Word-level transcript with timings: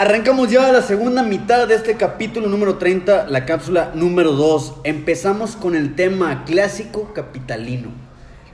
Arrancamos 0.00 0.50
ya 0.50 0.72
la 0.72 0.80
segunda 0.80 1.22
mitad 1.22 1.68
de 1.68 1.74
este 1.74 1.94
capítulo 1.94 2.48
número 2.48 2.78
30, 2.78 3.26
la 3.26 3.44
cápsula 3.44 3.90
número 3.94 4.32
2. 4.32 4.76
Empezamos 4.84 5.56
con 5.56 5.76
el 5.76 5.94
tema 5.94 6.44
clásico 6.46 7.12
capitalino. 7.12 7.90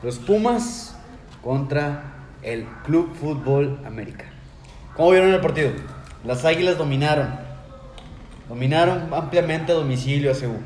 Los 0.03 0.19
Pumas 0.19 0.97
contra 1.45 2.03
el 2.43 2.67
Club 2.85 3.15
Fútbol 3.15 3.79
América. 3.87 4.25
¿Cómo 4.97 5.13
vieron 5.13 5.33
el 5.33 5.41
partido? 5.41 5.71
Las 6.25 6.45
Águilas 6.45 6.79
dominaron. 6.79 7.29
Dominaron 8.49 9.15
ampliamente 9.15 9.71
a 9.71 9.77
domicilio 9.77 10.33
a 10.33 10.35
Ceú. 10.35 10.57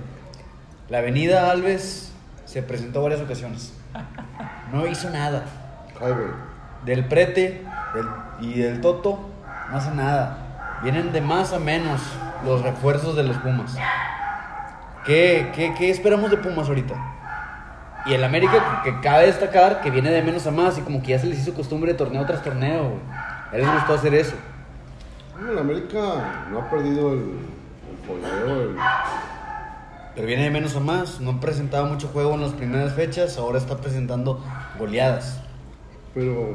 La 0.89 1.01
Avenida 1.01 1.51
Alves 1.51 2.11
se 2.47 2.63
presentó 2.63 3.03
varias 3.03 3.21
ocasiones. 3.21 3.75
No 4.73 4.87
hizo 4.87 5.11
nada. 5.11 5.45
Ay, 6.01 6.13
güey. 6.13 6.29
Del 6.87 7.07
Prete 7.07 7.67
del- 7.95 8.49
y 8.51 8.61
del 8.61 8.81
Toto 8.81 9.29
no 9.71 9.77
hace 9.77 9.91
nada. 9.91 10.47
Vienen 10.83 11.13
de 11.13 11.21
más 11.21 11.53
a 11.53 11.59
menos 11.59 12.01
los 12.45 12.63
refuerzos 12.63 13.15
de 13.17 13.23
los 13.23 13.37
Pumas. 13.39 13.77
¿Qué, 15.05 15.51
qué, 15.55 15.75
qué 15.77 15.91
esperamos 15.91 16.31
de 16.31 16.37
Pumas 16.39 16.69
ahorita? 16.69 16.95
Y 18.07 18.15
el 18.15 18.25
América, 18.25 18.81
que 18.83 18.99
cabe 19.01 19.27
destacar 19.27 19.83
que 19.83 19.91
viene 19.91 20.11
de 20.11 20.23
menos 20.23 20.47
a 20.47 20.51
más 20.51 20.79
y 20.79 20.81
como 20.83 21.03
que 21.03 21.09
ya 21.09 21.19
se 21.19 21.27
les 21.27 21.39
hizo 21.41 21.53
costumbre 21.55 21.93
de 21.93 21.99
torneo 21.99 22.25
tras 22.25 22.43
torneo. 22.43 22.85
güey. 22.85 23.01
A 23.53 23.57
él 23.57 23.63
les 23.63 23.73
gustó 23.75 23.95
hacer 23.95 24.15
eso. 24.15 24.35
Bueno, 25.35 25.53
el 25.53 25.59
América 25.59 25.99
no 26.51 26.61
ha 26.61 26.71
perdido 26.71 27.13
el, 27.13 27.19
el 28.09 28.51
el- 28.51 28.77
Pero 30.15 30.27
viene 30.27 30.45
de 30.45 30.51
menos 30.51 30.77
a 30.77 30.81
más. 30.81 31.21
No 31.21 31.41
presentaba 31.41 31.87
mucho 31.87 32.09
juego 32.09 32.35
en 32.35 32.41
las 32.43 32.53
primeras 32.53 32.95
fechas. 32.95 33.37
Ahora 33.37 33.59
está 33.59 33.77
presentando 33.77 34.43
goleadas. 34.79 35.41
pero 36.15 36.55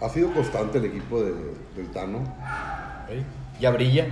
ha 0.00 0.08
sido 0.08 0.32
constante 0.32 0.78
el 0.78 0.86
equipo 0.86 1.20
de- 1.22 1.54
del 1.76 1.90
Tano. 1.92 2.20
Ya 3.60 3.70
brilla. 3.70 4.06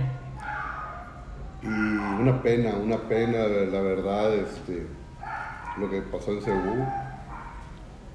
Y 1.61 1.67
una 1.67 2.41
pena, 2.41 2.75
una 2.75 2.97
pena, 2.97 3.39
la 3.39 3.81
verdad, 3.81 4.33
este, 4.33 4.87
lo 5.77 5.89
que 5.89 6.01
pasó 6.01 6.31
en 6.31 6.41
Cebú 6.41 6.85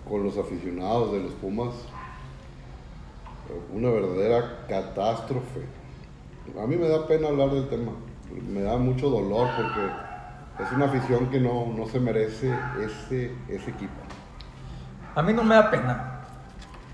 con 0.09 0.23
los 0.23 0.39
aficionados 0.39 1.13
de 1.13 1.23
los 1.23 1.33
Pumas. 1.33 1.75
Una 3.73 3.91
verdadera 3.91 4.67
catástrofe. 4.69 5.61
A 6.63 6.67
mí 6.67 6.77
me 6.77 6.89
da 6.89 7.07
pena 7.07 7.29
hablar 7.29 7.51
del 7.51 7.69
tema. 7.69 7.93
Me 8.49 8.63
da 8.63 8.77
mucho 8.79 9.11
dolor 9.11 9.49
porque 9.57 10.65
es 10.65 10.73
una 10.73 10.87
afición 10.87 11.31
que 11.31 11.41
no, 11.41 11.67
no 11.67 11.87
se 11.87 12.01
merece 12.01 12.55
ese, 12.81 13.33
ese 13.49 13.71
equipo. 13.71 13.93
A 15.15 15.23
mí 15.23 15.33
no 15.33 15.45
me 15.45 15.55
da 15.55 15.71
pena. 15.71 16.21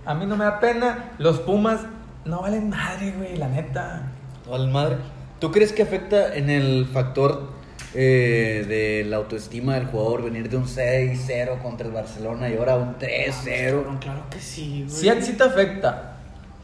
A 0.05 0.15
mí 0.15 0.27
no 0.27 0.37
me 0.37 0.45
da 0.45 0.59
pena. 0.59 1.13
Los 1.19 1.39
Pumas 1.41 1.81
no 2.25 2.43
valen 2.43 2.71
madre, 2.71 3.13
güey, 3.17 3.37
la 3.37 3.49
neta. 3.49 4.03
Vale 4.49 4.71
madre. 4.71 4.97
¿Tú 5.39 5.51
crees 5.51 5.73
que 5.73 5.83
afecta 5.83 6.35
en 6.35 6.51
el 6.51 6.87
factor 6.87 7.53
eh, 7.95 8.65
de 8.69 9.09
la 9.09 9.17
autoestima 9.17 9.75
del 9.75 9.87
jugador 9.87 10.25
venir 10.25 10.51
de 10.51 10.59
un 10.59 10.67
6-0 10.67 11.63
contra 11.63 11.87
el 11.87 11.93
Barcelona 11.93 12.49
y 12.51 12.57
ahora 12.57 12.77
un 12.77 12.97
3-0? 12.99 13.99
Claro 14.01 14.23
que 14.31 14.39
sí, 14.39 14.85
güey. 14.87 14.91
Sí, 14.91 15.23
sí 15.23 15.33
te 15.33 15.45
afecta. 15.45 16.17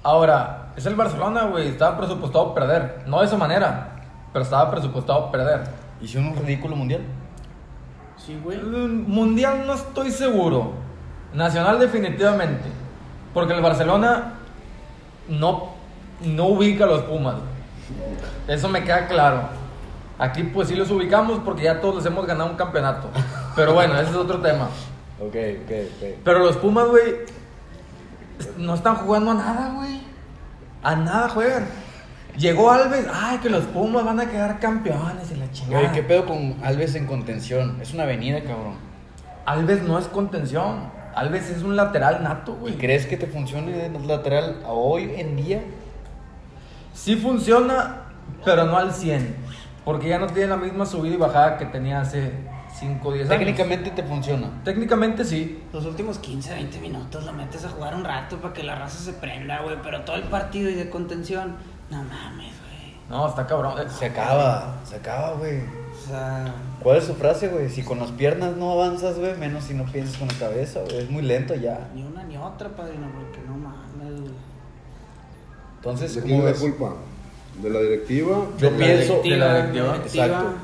Ahora, 0.02 0.72
es 0.76 0.84
el 0.84 0.94
Barcelona, 0.94 1.44
güey. 1.44 1.68
Estaba 1.68 1.96
presupuestado 1.96 2.54
perder. 2.54 3.02
No 3.06 3.20
de 3.20 3.26
esa 3.26 3.38
manera, 3.38 3.96
pero 4.32 4.44
estaba 4.44 4.70
presupuestado 4.70 5.32
perder. 5.32 5.64
¿Hicieron 6.02 6.28
un 6.28 6.36
ridículo 6.36 6.76
mundial? 6.76 7.00
Sí, 8.18 8.38
güey. 8.42 8.58
Mundial 8.58 9.64
no 9.66 9.74
estoy 9.74 10.10
seguro. 10.10 10.72
Nacional 11.32 11.78
definitivamente. 11.78 12.68
Porque 13.32 13.54
el 13.54 13.62
Barcelona 13.62 14.34
no, 15.28 15.74
no 16.20 16.46
ubica 16.46 16.84
a 16.84 16.88
los 16.88 17.02
Pumas. 17.02 17.36
Eso 18.48 18.69
me 18.69 18.84
queda 18.84 19.06
claro. 19.06 19.48
Aquí 20.19 20.44
pues 20.44 20.69
sí 20.69 20.74
los 20.74 20.91
ubicamos 20.91 21.41
porque 21.44 21.64
ya 21.64 21.80
todos 21.80 21.96
les 21.96 22.06
hemos 22.06 22.27
ganado 22.27 22.50
un 22.50 22.56
campeonato. 22.56 23.10
Pero 23.54 23.74
bueno, 23.74 23.94
ese 23.98 24.10
es 24.10 24.16
otro 24.16 24.41
tema. 24.41 24.69
Ok, 25.20 25.34
ok, 25.34 25.70
ok. 25.70 26.19
Pero 26.25 26.38
los 26.41 26.56
Pumas, 26.56 26.88
güey, 26.88 27.16
no 28.56 28.75
están 28.75 28.97
jugando 28.97 29.32
a 29.32 29.34
nada, 29.34 29.75
güey. 29.75 30.00
A 30.82 30.97
nada 30.97 31.28
juegan. 31.28 31.66
Llegó 32.37 32.70
Alves, 32.70 33.06
ay, 33.12 33.38
que 33.38 33.48
los 33.48 33.64
Pumas 33.64 34.04
van 34.04 34.20
a 34.20 34.31
quedar 34.31 34.58
campeones 34.60 35.31
y 35.31 35.37
la 35.37 35.50
chingada. 35.50 35.81
Güey, 35.81 35.93
¿qué 35.93 36.03
pedo 36.03 36.26
con 36.26 36.56
Alves 36.62 36.94
en 36.94 37.06
contención? 37.06 37.78
Es 37.81 37.94
una 37.94 38.03
avenida, 38.03 38.43
cabrón. 38.43 38.75
Alves 39.47 39.82
no 39.82 39.98
es 39.98 40.06
contención. 40.06 40.91
Alves 41.16 41.49
es 41.50 41.62
un 41.62 41.75
lateral 41.77 42.22
nato, 42.22 42.54
¿Y 42.59 42.60
güey. 42.60 42.75
crees 42.77 43.06
que 43.06 43.16
te 43.16 43.27
funcione 43.27 43.72
de 43.72 43.88
lateral 44.06 44.60
a 44.65 44.72
hoy 44.72 45.10
en 45.16 45.34
día? 45.34 45.62
Sí 46.93 47.16
funciona, 47.16 48.03
pero 48.44 48.65
no 48.65 48.77
al 48.77 48.93
100. 48.93 49.34
Porque 49.84 50.09
ya 50.09 50.19
no 50.19 50.26
tiene 50.26 50.49
la 50.49 50.56
misma 50.56 50.84
subida 50.84 51.15
y 51.15 51.16
bajada 51.16 51.56
que 51.59 51.65
tenía 51.66 52.00
hace 52.03 52.32
5 52.78 53.09
o 53.09 53.12
10 53.12 53.31
años. 53.31 53.38
Técnicamente 53.38 53.91
te 53.93 54.03
funciona. 54.03 54.49
Técnicamente 54.65 55.25
sí. 55.25 55.62
Los 55.72 55.87
últimos 55.87 56.19
15, 56.19 56.53
20 56.55 56.81
minutos 56.81 57.25
lo 57.25 57.32
metes 57.32 57.65
a 57.65 57.71
jugar 57.71 57.94
un 57.94 58.05
rato 58.05 58.37
para 58.37 58.53
que 58.53 58.62
la 58.62 58.75
raza 58.75 58.99
se 58.99 59.12
prenda, 59.15 59.62
güey. 59.62 59.76
Pero 59.82 60.03
todo 60.03 60.16
el 60.16 60.25
partido 60.25 60.69
y 60.69 60.75
de 60.75 60.91
contención, 60.91 61.56
no 61.91 61.99
mames, 61.99 62.53
güey. 62.60 62.66
No, 63.09 63.28
está 63.28 63.47
cabrón. 63.47 63.75
Se 63.97 64.06
acaba, 64.06 64.77
se 64.84 64.97
acaba, 64.97 65.33
güey. 65.34 65.59
O 65.59 66.09
sea, 66.09 66.55
¿Cuál 66.83 66.97
es 66.99 67.05
su 67.05 67.15
frase, 67.15 67.49
güey? 67.49 67.69
Si 67.71 67.83
con 67.83 67.99
las 67.99 68.11
piernas 68.12 68.56
no 68.56 68.72
avanzas, 68.72 69.19
güey, 69.19 69.37
menos 69.37 69.65
si 69.65 69.75
no 69.75 69.84
piensas 69.84 70.17
con 70.19 70.28
la 70.28 70.34
cabeza, 70.34 70.81
güey. 70.84 70.99
Es 70.99 71.11
muy 71.11 71.22
lento 71.22 71.55
ya. 71.55 71.89
ni 71.94 72.03
una 72.03 72.22
ni 72.25 72.37
otra, 72.37 72.69
padrino, 72.71 73.09
porque 73.15 73.41
no 73.47 73.56
mames, 73.56 74.21
güey. 74.21 74.33
Entonces, 75.77 76.15
¿De 76.17 76.21
¿cómo 76.22 76.34
quién 76.34 76.49
es 76.49 76.53
ves? 76.53 76.62
la 76.71 76.77
culpa? 76.77 76.97
¿De 77.62 77.71
la 77.71 77.81
directiva? 77.81 78.47
Yo 78.59 78.71
De 78.71 78.71
la 78.72 78.77
pienso... 78.77 79.12
directiva, 79.23 79.34
de 79.34 79.38
la 79.38 79.55
directiva. 79.56 79.93
directiva. 79.94 80.27
Exacto. 80.27 80.55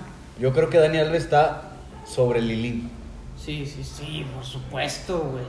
Yo 0.41 0.53
creo 0.53 0.71
que 0.71 0.79
Dani 0.79 0.99
Alves 0.99 1.23
está 1.25 1.63
sobre 2.07 2.41
Lilín. 2.43 2.91
Sí, 3.39 3.67
sí, 3.67 3.83
sí, 3.85 4.27
por 4.35 4.45
supuesto, 4.45 5.19
güey. 5.33 5.45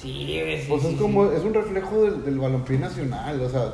Sí, 0.00 0.26
sí, 0.26 0.64
Pues 0.68 0.82
sí, 0.82 0.88
es 0.94 1.00
como, 1.00 1.28
sí. 1.28 1.36
es 1.36 1.42
un 1.44 1.54
reflejo 1.54 2.02
del, 2.02 2.24
del 2.24 2.38
balompié 2.38 2.78
nacional, 2.78 3.40
o 3.40 3.50
sea, 3.50 3.72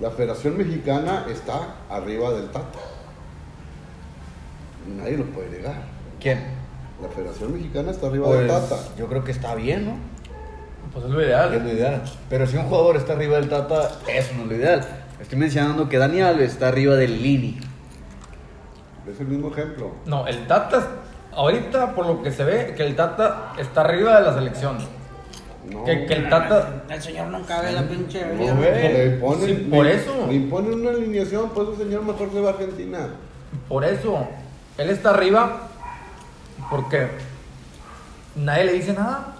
la 0.00 0.10
Federación 0.10 0.56
Mexicana 0.58 1.26
está 1.30 1.74
arriba 1.90 2.30
del 2.32 2.46
Tata. 2.50 2.78
Nadie 4.96 5.16
lo 5.18 5.24
puede 5.26 5.50
negar. 5.50 5.82
¿Quién? 6.20 6.42
La 7.00 7.08
Federación 7.08 7.52
Mexicana 7.52 7.90
está 7.90 8.06
arriba 8.08 8.28
del 8.34 8.46
Pues, 8.46 8.68
Tata. 8.68 8.82
yo 8.96 9.06
creo 9.06 9.24
que 9.24 9.32
está 9.32 9.54
bien, 9.54 9.86
¿no? 9.86 9.96
Pues 10.92 11.04
es 11.06 11.10
lo 11.10 11.22
ideal. 11.22 11.54
Es 11.54 11.62
lo 11.62 11.68
ideal. 11.72 12.02
Pero 12.28 12.46
si 12.46 12.56
un 12.56 12.64
jugador 12.64 12.96
está 12.96 13.12
arriba 13.14 13.36
del 13.36 13.48
Tata, 13.48 13.90
eso 14.08 14.34
no 14.34 14.42
es 14.42 14.48
lo 14.48 14.56
ideal. 14.56 14.86
Estoy 15.20 15.38
mencionando 15.38 15.88
que 15.88 15.98
Dani 15.98 16.20
Alves 16.20 16.52
está 16.52 16.68
arriba 16.68 16.96
del 16.96 17.22
Lini. 17.22 17.60
Es 19.10 19.20
el 19.20 19.26
mismo 19.28 19.48
ejemplo. 19.52 19.92
No, 20.06 20.26
el 20.26 20.46
Tata, 20.46 20.86
ahorita 21.32 21.94
por 21.94 22.06
lo 22.06 22.22
que 22.22 22.30
se 22.32 22.44
ve, 22.44 22.74
que 22.76 22.84
el 22.84 22.96
Tata 22.96 23.52
está 23.58 23.82
arriba 23.82 24.18
de 24.18 24.26
la 24.26 24.34
selección. 24.34 24.78
No, 25.70 25.84
Que, 25.84 26.06
que 26.06 26.14
el 26.14 26.28
Tata. 26.28 26.84
El 26.88 27.00
señor 27.00 27.28
no 27.28 27.42
cabe 27.46 27.70
la 27.72 27.82
pinche 27.88 28.24
No, 28.26 28.38
vida, 28.42 28.54
güey. 28.54 28.72
le 28.92 29.06
imponen, 29.14 29.46
Sí, 29.46 29.68
por 29.70 29.84
le- 29.86 29.94
eso. 29.94 30.26
Le 30.26 30.34
imponen 30.34 30.74
una 30.74 30.90
alineación, 30.90 31.50
pues 31.54 31.68
el 31.70 31.76
señor 31.76 32.02
mejor 32.04 32.30
se 32.32 32.40
va 32.40 32.50
a 32.50 32.52
Argentina. 32.54 32.98
Por 33.68 33.84
eso, 33.84 34.26
él 34.78 34.90
está 34.90 35.10
arriba 35.10 35.68
porque 36.70 37.06
nadie 38.34 38.64
le 38.64 38.72
dice 38.72 38.92
nada. 38.92 39.36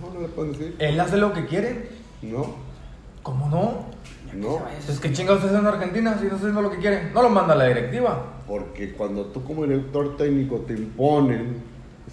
No, 0.00 0.12
no 0.14 0.20
le 0.20 0.28
pueden 0.28 0.52
decir. 0.52 0.74
Él 0.78 0.98
hace 0.98 1.16
lo 1.16 1.32
que 1.32 1.46
quiere. 1.46 1.90
No, 2.22 2.56
¿Cómo 3.22 3.48
no? 3.48 3.86
no. 4.34 4.62
Pues 4.86 4.98
que 4.98 5.12
chingados 5.12 5.44
en 5.44 5.64
Argentina 5.66 6.14
si 6.14 6.22
no 6.22 6.30
está 6.30 6.36
haciendo 6.38 6.62
lo 6.62 6.70
que 6.70 6.78
quiere. 6.78 7.10
No 7.12 7.22
lo 7.22 7.28
manda 7.28 7.54
la 7.54 7.66
directiva. 7.66 8.24
Porque 8.48 8.92
cuando 8.94 9.26
tú 9.26 9.44
como 9.44 9.62
director 9.64 10.16
técnico 10.16 10.56
te 10.66 10.72
imponen, 10.74 11.62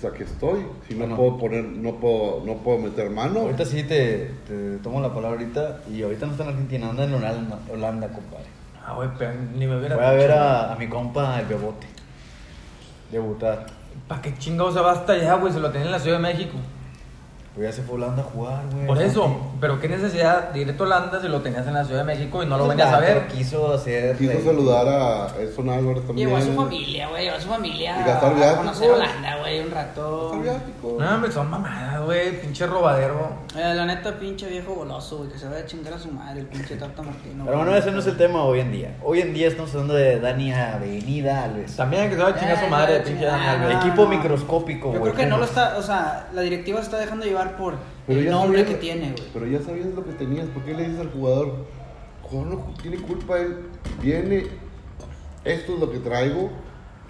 pues 0.02 0.14
aquí 0.14 0.24
estoy. 0.24 0.66
Si 0.88 0.94
no 0.94 1.00
Bueno. 1.02 1.16
puedo 1.18 1.38
poner, 1.38 1.64
no 1.66 1.96
puedo, 1.96 2.44
no 2.46 2.54
puedo 2.58 2.78
meter 2.80 3.10
mano. 3.10 3.42
Ahorita 3.42 3.66
sí 3.66 3.84
te, 3.84 4.32
te 4.48 4.78
tomo 4.84 5.02
la 5.02 5.10
palabra 5.14 5.40
ahorita. 5.40 5.82
Y 5.92 6.02
ahorita 6.04 6.26
no 6.26 6.32
está 6.34 6.44
en 6.46 6.50
Argentina, 6.52 6.90
anda 6.90 7.04
en 7.04 7.14
Holanda, 7.14 7.60
Holanda 7.72 8.08
compadre. 8.10 8.46
Ah, 8.86 8.94
güey, 8.96 9.10
pero 9.18 9.32
ni 9.56 9.68
me 9.68 9.78
hubiera 9.78 9.96
Voy 9.96 10.06
a 10.06 10.12
ver 10.12 10.32
a, 10.32 10.74
a 10.74 10.76
mi 10.76 10.88
compa 10.88 11.40
el 11.40 11.46
Bebote. 11.48 11.88
Debutar. 13.12 13.66
¿Para 14.08 14.22
qué 14.22 14.34
chingados 14.38 14.74
se 14.74 14.80
va 14.82 14.92
hasta 14.92 15.14
allá, 15.14 15.36
güey? 15.36 15.52
Se 15.52 15.60
lo 15.60 15.70
tenía 15.72 15.88
en 15.88 15.92
la 15.92 16.00
Ciudad 16.00 16.18
de 16.18 16.24
México. 16.24 16.54
Pues 17.56 17.68
ya 17.68 17.74
se 17.76 17.82
fue 17.82 17.94
a 17.94 17.96
Holanda 17.98 18.22
a 18.22 18.26
jugar, 18.26 18.62
güey. 18.72 18.86
Por 18.88 19.02
eso, 19.02 19.38
pero 19.60 19.80
qué 19.82 19.90
necesidad 19.90 20.50
de 20.52 20.60
ir 20.62 20.76
a 20.78 20.82
Holanda 20.82 21.20
si 21.20 21.28
lo 21.28 21.42
tenías 21.42 21.66
en 21.68 21.74
la 21.74 21.84
Ciudad 21.84 22.02
de 22.02 22.06
México 22.06 22.42
y 22.44 22.46
no 22.46 22.58
lo 22.58 22.68
venías 22.68 22.94
a 22.94 23.00
ver. 23.00 23.24
pero 23.26 23.28
Quiso 23.36 23.74
hacer. 23.74 24.16
Quiso 24.18 24.42
saludar 24.46 24.88
a 24.88 25.28
Edson 25.42 25.70
Álvarez 25.70 26.06
también. 26.06 26.28
Llevó 26.30 26.40
a 26.40 26.42
su 26.42 26.54
familia, 26.54 27.10
güey, 27.10 27.24
llevó 27.26 27.36
a 27.38 27.42
su 27.42 27.50
familia 27.50 28.00
Y 28.02 28.04
gastar 28.08 28.32
a 28.32 28.36
viáticos. 28.36 28.58
conocer 28.60 28.92
Holanda, 28.92 29.38
güey, 29.40 29.60
un 29.62 29.72
rato. 29.72 30.26
Está 30.34 30.42
viático. 30.44 30.98
No, 31.00 31.16
hombre, 31.16 31.32
son 31.32 31.50
mamadas, 31.50 32.02
güey, 32.06 32.40
pinche 32.40 32.66
robadero. 32.68 33.32
Eh, 33.58 33.74
la 33.76 33.86
neta, 33.86 34.18
pinche 34.18 34.48
viejo 34.48 34.76
goloso, 34.76 35.18
güey, 35.18 35.30
que 35.32 35.40
se 35.40 35.48
vaya 35.48 35.62
a 35.62 35.66
chingar 35.66 35.94
a 35.96 36.00
su 36.00 36.12
madre, 36.12 36.42
el 36.42 36.46
pinche 36.46 36.76
Tata 36.76 37.02
Martino. 37.02 37.44
Pero 37.46 37.58
bueno, 37.58 37.76
ese 37.76 37.92
no 37.92 38.00
es 38.00 38.08
el 38.08 38.16
tema 38.16 38.44
hoy 38.44 38.60
en 38.60 38.72
día. 38.72 38.96
Hoy 39.04 39.22
en 39.22 39.34
día 39.34 39.48
estamos 39.48 39.72
hablando 39.72 39.96
de 39.96 40.20
Dani 40.20 40.54
Avenida 40.54 41.44
Alves. 41.46 41.76
También 41.76 42.10
que 42.10 42.16
se 42.16 42.22
va 42.22 42.30
a 42.30 42.40
chingar 42.40 42.58
a 42.58 42.62
su 42.64 42.68
madre, 42.68 42.98
Eh, 42.98 43.02
pinche 43.06 43.26
Dani 43.26 43.46
Alves. 43.48 43.78
Equipo 43.78 44.06
microscópico, 44.08 44.94
Yo 44.94 45.00
güey. 45.00 45.12
creo 45.14 45.26
que 45.26 45.30
no 45.30 45.38
lo 45.38 45.46
está, 45.46 45.78
o 45.78 45.82
sea, 45.82 46.28
la 46.34 46.42
directiva 46.42 46.78
se 46.80 46.86
está 46.86 46.98
dejando 47.00 47.26
llevar 47.26 47.39
por 47.58 47.76
Pero 48.08 48.20
el 48.20 48.30
nombre 48.30 48.60
sabías- 48.62 48.76
que 48.76 48.82
tiene, 48.82 49.12
güey. 49.12 49.24
Pero 49.34 49.48
ya 49.48 49.62
sabías 49.62 49.88
lo 49.88 50.04
que 50.06 50.12
tenías. 50.14 50.48
¿Por 50.48 50.64
qué 50.64 50.74
le 50.74 50.84
dices 50.84 51.00
al 51.00 51.12
jugador? 51.12 51.66
jugador 52.24 52.54
no 52.60 52.74
tiene 52.82 52.98
culpa, 52.98 53.38
él 53.40 53.58
viene, 54.02 54.46
esto 55.44 55.74
es 55.74 55.80
lo 55.80 55.90
que 55.92 55.98
traigo, 56.00 56.52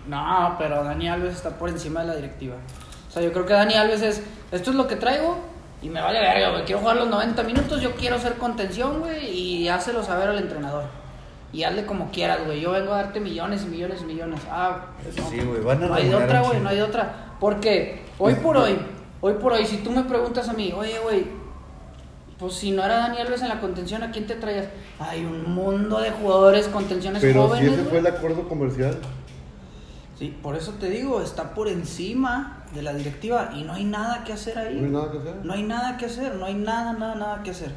No, 0.07 0.55
pero 0.57 0.83
Dani 0.83 1.09
Alves 1.09 1.35
está 1.35 1.49
por 1.57 1.69
encima 1.69 2.01
de 2.01 2.07
la 2.07 2.15
directiva. 2.15 2.55
O 3.09 3.11
sea, 3.11 3.21
yo 3.21 3.31
creo 3.33 3.45
que 3.45 3.53
Dani 3.53 3.73
Alves 3.75 4.01
es, 4.01 4.23
esto 4.51 4.71
es 4.71 4.75
lo 4.77 4.87
que 4.87 4.95
traigo 4.95 5.37
y 5.81 5.89
me 5.89 5.99
vale 6.01 6.19
verga, 6.19 6.51
güey. 6.51 6.63
Quiero 6.63 6.79
jugar 6.81 6.95
los 6.95 7.09
90 7.09 7.43
minutos, 7.43 7.81
yo 7.81 7.91
quiero 7.95 8.15
hacer 8.15 8.35
contención, 8.35 9.01
güey, 9.01 9.29
y 9.29 9.67
hácelo 9.67 10.01
saber 10.03 10.29
al 10.29 10.37
entrenador. 10.39 10.85
Y 11.51 11.63
hazle 11.63 11.85
como 11.85 12.11
quieras, 12.11 12.39
güey. 12.45 12.61
Yo 12.61 12.71
vengo 12.71 12.93
a 12.93 12.97
darte 12.97 13.19
millones 13.19 13.63
y 13.63 13.69
millones 13.69 14.01
y 14.01 14.05
millones. 14.05 14.39
Ah, 14.49 14.85
Eso 15.07 15.21
no. 15.21 15.29
sí, 15.29 15.39
güey, 15.41 15.61
van 15.61 15.83
a 15.83 15.87
No 15.87 15.93
hay 15.95 16.07
de 16.07 16.15
otra, 16.15 16.41
güey, 16.43 16.59
no 16.61 16.69
hay 16.69 16.75
de 16.77 16.83
otra. 16.83 17.35
Porque 17.39 18.05
hoy 18.19 18.35
por 18.35 18.55
hoy, 18.57 18.77
hoy 19.21 19.33
por 19.33 19.53
hoy, 19.53 19.65
si 19.65 19.77
tú 19.77 19.91
me 19.91 20.03
preguntas 20.03 20.49
a 20.49 20.53
mí, 20.53 20.73
oye, 20.75 20.97
güey, 21.03 21.25
pues 22.37 22.53
si 22.53 22.71
no 22.71 22.83
era 22.83 22.97
Dani 22.97 23.17
Alves 23.19 23.41
en 23.41 23.49
la 23.49 23.59
contención, 23.59 24.01
¿a 24.03 24.11
quién 24.11 24.25
te 24.27 24.35
traías? 24.35 24.67
Hay 24.99 25.25
un 25.25 25.53
mundo 25.53 25.99
de 25.99 26.11
jugadores 26.11 26.67
contenciones 26.69 27.21
pero 27.21 27.43
si 27.43 27.47
jóvenes. 27.49 27.73
ese 27.73 27.83
fue 27.85 27.97
el 27.99 28.07
acuerdo 28.07 28.47
comercial. 28.47 28.97
Sí, 30.17 30.37
por 30.41 30.55
eso 30.55 30.73
te 30.73 30.89
digo, 30.89 31.21
está 31.21 31.53
por 31.53 31.67
encima 31.69 32.63
de 32.73 32.81
la 32.81 32.93
directiva 32.93 33.51
y 33.55 33.63
no 33.63 33.73
hay 33.73 33.83
nada 33.85 34.23
que 34.23 34.33
hacer 34.33 34.57
ahí. 34.57 34.75
No 34.79 34.85
hay 34.85 34.91
nada 34.91 35.11
que 35.11 35.17
hacer. 35.17 35.35
No 35.43 35.53
hay 35.53 35.63
nada 35.63 35.97
que 35.97 36.05
hacer, 36.05 36.35
no 36.35 36.45
hay 36.45 36.53
nada, 36.55 36.93
nada, 36.93 37.15
nada 37.15 37.43
que 37.43 37.51
hacer. 37.51 37.71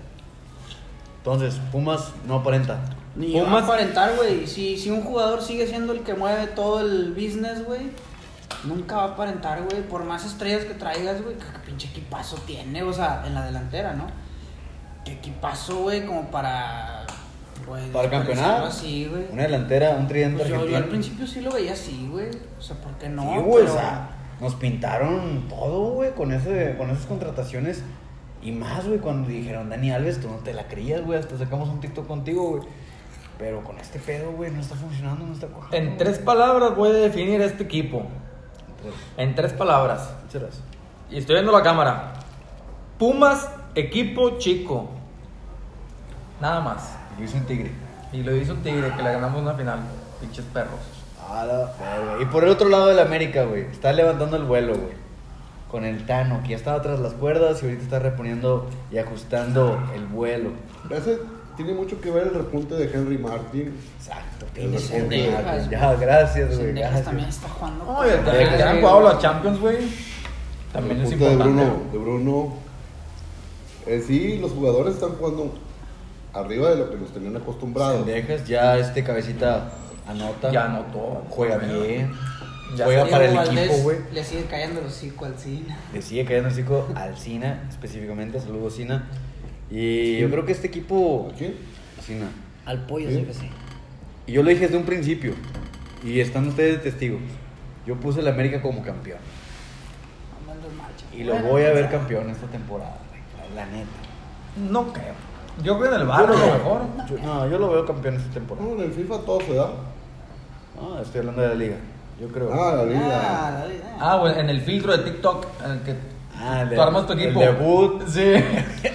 Entonces, 1.19 1.61
Pumas 1.71 2.13
no 2.27 2.37
aparenta. 2.37 2.81
Ni 3.15 3.33
Pumas- 3.35 3.53
va 3.55 3.59
a 3.61 3.63
aparentar, 3.65 4.17
güey. 4.17 4.47
Si, 4.47 4.77
si 4.77 4.91
un 4.91 5.03
jugador 5.03 5.41
sigue 5.43 5.67
siendo 5.67 5.93
el 5.93 6.01
que 6.01 6.15
mueve 6.15 6.49
todo 6.49 6.81
el 6.81 7.13
business, 7.13 7.65
güey, 7.65 7.91
nunca 8.65 8.97
va 8.97 9.05
a 9.05 9.09
aparentar, 9.09 9.63
güey. 9.65 9.83
Por 9.83 10.05
más 10.05 10.25
estrellas 10.25 10.65
que 10.65 10.75
traigas, 10.75 11.23
güey, 11.23 11.37
qué 11.37 11.45
pinche 11.67 11.89
equipazo 11.89 12.37
tiene, 12.47 12.83
o 12.83 12.93
sea, 12.93 13.23
en 13.27 13.35
la 13.35 13.45
delantera, 13.45 13.93
¿no? 13.95 14.07
Qué 15.05 15.13
equipazo, 15.15 15.83
güey, 15.83 16.07
como 16.07 16.31
para. 16.31 17.05
güey, 17.67 17.91
Para 17.91 18.09
desperdiciarlo 18.09 18.11
campeonar. 18.11 18.65
así, 18.65 19.07
güey. 19.07 19.25
Una 19.33 19.43
delantera, 19.43 19.91
un 19.97 20.07
tridente 20.09 20.39
Pues 20.39 20.49
yo, 20.49 20.67
yo 20.67 20.77
al 20.77 20.85
principio 20.87 21.27
sí 21.27 21.41
lo 21.41 21.51
veía 21.53 21.73
así, 21.73 22.09
güey. 22.11 22.29
O 22.59 22.63
sea, 22.63 22.77
¿por 22.77 22.93
qué 22.99 23.09
no? 23.09 23.23
Sí, 23.23 23.39
güey, 23.41 23.65
Pero- 23.65 23.75
o 23.75 23.79
sea, 23.79 24.11
nos 24.41 24.55
pintaron 24.57 25.49
todo, 25.49 25.95
güey, 25.95 26.13
con, 26.15 26.33
ese, 26.33 26.75
con 26.79 26.91
esas 26.91 27.07
contrataciones. 27.07 27.83
Y 28.43 28.51
más, 28.51 28.87
güey, 28.87 28.99
cuando 28.99 29.29
dijeron 29.29 29.71
Dani 29.71 29.93
Alves, 29.93 30.21
tú 30.21 30.29
no 30.29 30.37
te 30.39 30.53
la 30.53 30.67
creías, 30.67 31.05
güey, 31.05 31.19
hasta 31.19 31.39
sacamos 31.39 31.69
un 31.69 31.81
TikTok 31.81 32.07
contigo, 32.09 32.51
güey. 32.51 32.63
Pero 33.39 33.63
con 33.65 33.79
este 33.79 33.99
pedo, 33.99 34.33
güey, 34.33 34.51
no 34.51 34.61
está 34.61 34.75
funcionando, 34.77 35.25
no 35.27 35.33
está 35.33 35.47
cuajando. 35.49 35.77
En 35.77 35.97
tres 35.97 36.19
palabras 36.19 36.77
voy 36.77 36.91
a 36.91 36.93
definir 36.93 37.41
este 37.41 37.65
equipo. 37.65 38.05
En 39.17 39.35
tres 39.35 39.53
palabras. 39.53 40.15
Muchas 40.25 40.43
gracias. 40.43 40.65
Y 41.11 41.19
estoy 41.19 41.35
viendo 41.37 41.53
la 41.53 41.63
cámara. 41.63 42.15
Pumas, 42.99 43.49
equipo 43.75 44.39
chico. 44.39 44.89
Nada 46.41 46.61
más. 46.61 46.97
Lo 47.19 47.25
hizo 47.25 47.37
un 47.37 47.45
tigre. 47.45 47.71
Y 48.13 48.23
lo 48.23 48.37
hizo 48.37 48.55
Tigre, 48.57 48.93
que 48.95 49.03
le 49.03 49.13
ganamos 49.13 49.41
una 49.41 49.55
final. 49.55 49.81
Pinches 50.21 50.45
perros. 50.47 50.81
A 51.31 51.45
la 51.47 51.73
verga. 51.81 52.21
Y 52.21 52.27
por 52.27 52.45
el 52.45 52.51
otro 52.51 52.69
lado 52.69 52.89
de 52.89 52.95
la 52.95 53.03
América, 53.03 53.45
güey, 53.45 53.63
está 53.63 53.93
levantando 53.93 54.37
el 54.37 54.45
vuelo, 54.45 54.75
güey. 54.75 54.95
Con 55.71 55.85
el 55.87 56.05
Tano, 56.05 56.43
que 56.43 56.51
ya 56.51 56.57
estaba 56.57 56.83
tras 56.83 57.01
las 57.01 57.15
cuerdas 57.15 57.63
y 57.63 57.67
ahorita 57.67 57.83
está 57.83 57.99
reponiendo 57.99 58.69
y 58.91 58.99
ajustando 58.99 59.83
el 59.95 60.05
vuelo. 60.07 60.51
Ese 60.91 61.21
tiene 61.57 61.73
mucho 61.75 62.01
que 62.01 62.11
ver 62.11 62.29
el 62.29 62.35
repunte 62.35 62.75
de 62.75 62.85
Henry 62.85 63.19
Martin. 63.19 63.75
Exacto, 63.99 64.47
pinche 64.55 64.79
Sendejas. 64.79 65.71
Ya, 65.71 65.95
gracias, 65.95 66.49
güey. 66.49 66.67
Sendejas 66.67 67.05
también 67.05 67.29
está 67.29 67.49
jugando. 67.49 68.05
El 68.05 68.17
con 68.17 68.33
que 68.33 68.57
güey. 68.57 68.81
jugado 68.81 69.03
la 69.03 69.19
Champions, 69.19 69.61
güey. 69.61 69.77
También 70.73 71.01
el 71.01 71.07
es 71.07 71.13
importante. 71.13 71.45
De 71.45 71.51
Bruno. 71.51 71.83
De 71.93 71.99
Bruno. 71.99 72.53
Eh, 73.87 74.05
sí, 74.07 74.39
los 74.39 74.53
jugadores 74.53 74.95
están 74.95 75.11
jugando 75.11 75.55
arriba 76.33 76.71
de 76.71 76.77
lo 76.77 76.91
que 76.91 76.97
nos 76.97 77.13
tenían 77.13 77.37
acostumbrados. 77.37 78.05
Sendejas, 78.05 78.47
ya 78.47 78.79
este 78.79 79.05
cabecita 79.05 79.73
anota. 80.07 80.51
Ya 80.51 80.65
anotó. 80.65 81.25
Juega 81.29 81.59
bien. 81.59 82.13
Ya 82.77 82.87
juega 82.87 83.07
para 83.07 83.27
el 83.27 83.37
Valdés 83.37 83.67
equipo, 83.67 83.83
güey. 83.83 83.99
Le 84.13 84.25
sigue 84.25 84.45
cayendo 84.45 84.81
el 84.81 84.87
hocico 84.87 85.27
al 85.27 85.39
cine. 85.39 85.77
Le 85.93 86.01
sigue 86.01 86.25
cayendo 86.25 86.49
el 86.49 86.55
hocico 86.55 86.89
al 86.95 87.17
Cina, 87.19 87.65
específicamente. 87.69 88.41
Saludos, 88.41 88.77
Cina. 88.77 89.09
Y 89.73 90.19
yo 90.19 90.31
creo 90.31 90.45
que 90.45 90.53
este 90.53 90.67
equipo. 90.67 91.31
¿A 91.33 91.37
quién? 91.37 91.55
Cina. 92.05 92.27
Al 92.67 92.85
pollo, 92.87 93.09
Sí. 93.09 93.27
sí. 93.33 93.51
Y 94.27 94.33
yo 94.33 94.43
lo 94.43 94.51
dije 94.51 94.63
desde 94.67 94.77
un 94.77 94.85
principio. 94.85 95.35
Y 96.05 96.21
están 96.21 96.47
ustedes 96.49 96.77
de 96.83 96.91
testigos. 96.91 97.21
Yo 97.87 97.97
puse 97.97 98.21
el 98.21 98.29
América 98.29 98.61
como 98.61 98.83
campeón. 98.83 99.19
Y 101.17 101.25
lo 101.25 101.33
Bueno, 101.35 101.49
voy 101.49 101.63
a 101.65 101.73
ver 101.73 101.91
campeón 101.91 102.31
esta 102.31 102.47
temporada. 102.47 102.97
La 103.55 103.67
neta. 103.67 103.87
No 104.71 104.93
creo. 104.93 105.15
Yo 105.63 105.79
creo 105.79 105.95
en 105.95 106.01
el 106.01 106.07
Yo 106.07 106.09
bar, 106.09 106.25
a 106.25 106.29
lo 106.29 106.37
mejor. 106.39 106.81
Yo- 107.11 107.19
no, 107.19 107.49
yo 107.51 107.59
lo 107.59 107.71
veo 107.71 107.85
campeón 107.87 108.15
esta 108.17 108.31
temporada. 108.31 108.67
No, 108.67 108.75
en 108.77 108.81
el 108.83 108.93
FIFA 108.93 109.19
todo 109.21 109.41
se 109.41 109.55
da. 109.55 109.71
No, 110.81 110.99
estoy 111.01 111.21
hablando 111.21 111.43
de 111.43 111.49
la 111.49 111.55
liga. 111.55 111.77
Yo 112.21 112.29
creo. 112.29 112.51
Ah, 112.53 112.77
la 112.77 112.83
Ah, 112.83 112.85
liga. 112.85 113.01
la 113.61 113.67
vida. 113.67 113.97
Ah, 114.01 114.17
güey, 114.19 114.39
en 114.39 114.49
el 114.49 114.61
filtro 114.63 114.97
de 114.97 115.05
TikTok, 115.11 115.47
en 115.65 115.71
el 115.73 115.81
que 115.83 115.95
Ah, 116.45 116.63
el 116.63 116.75
tú 116.75 116.83
armas 116.83 117.07
tu 117.07 117.13
el 117.13 117.21
equipo. 117.21 117.41
debut. 117.41 118.03
Sí. 118.09 118.35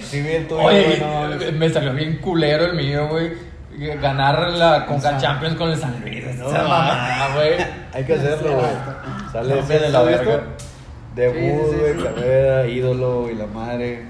Sí, 0.02 0.20
bien, 0.22 0.46
tú. 0.46 0.56
Oye, 0.58 0.84
güey, 0.84 1.00
no, 1.52 1.58
me 1.58 1.70
salió 1.70 1.92
bien 1.94 2.18
culero 2.18 2.66
el 2.66 2.74
mío, 2.74 3.08
güey. 3.08 3.32
Ganar 4.00 4.50
la 4.50 4.86
Conca 4.86 5.16
Champions 5.18 5.54
con 5.56 5.70
el 5.70 5.78
San 5.78 6.00
Luis. 6.00 6.24
No, 6.36 6.50
mamá, 6.50 7.28
güey. 7.36 7.52
Hay 7.94 8.04
que 8.04 8.14
hacerlo, 8.14 8.54
güey. 8.56 8.66
Sale 9.32 9.54
No, 9.60 9.66
de 9.66 9.90
la 9.90 10.02
verga. 10.02 10.40
Debut, 11.14 11.62
Sí, 11.70 11.70
sí, 11.74 11.76
güey, 11.80 11.94
sí. 11.94 12.02
carrera, 12.02 12.66
ídolo 12.66 13.30
y 13.30 13.34
la 13.34 13.46
madre. 13.46 14.04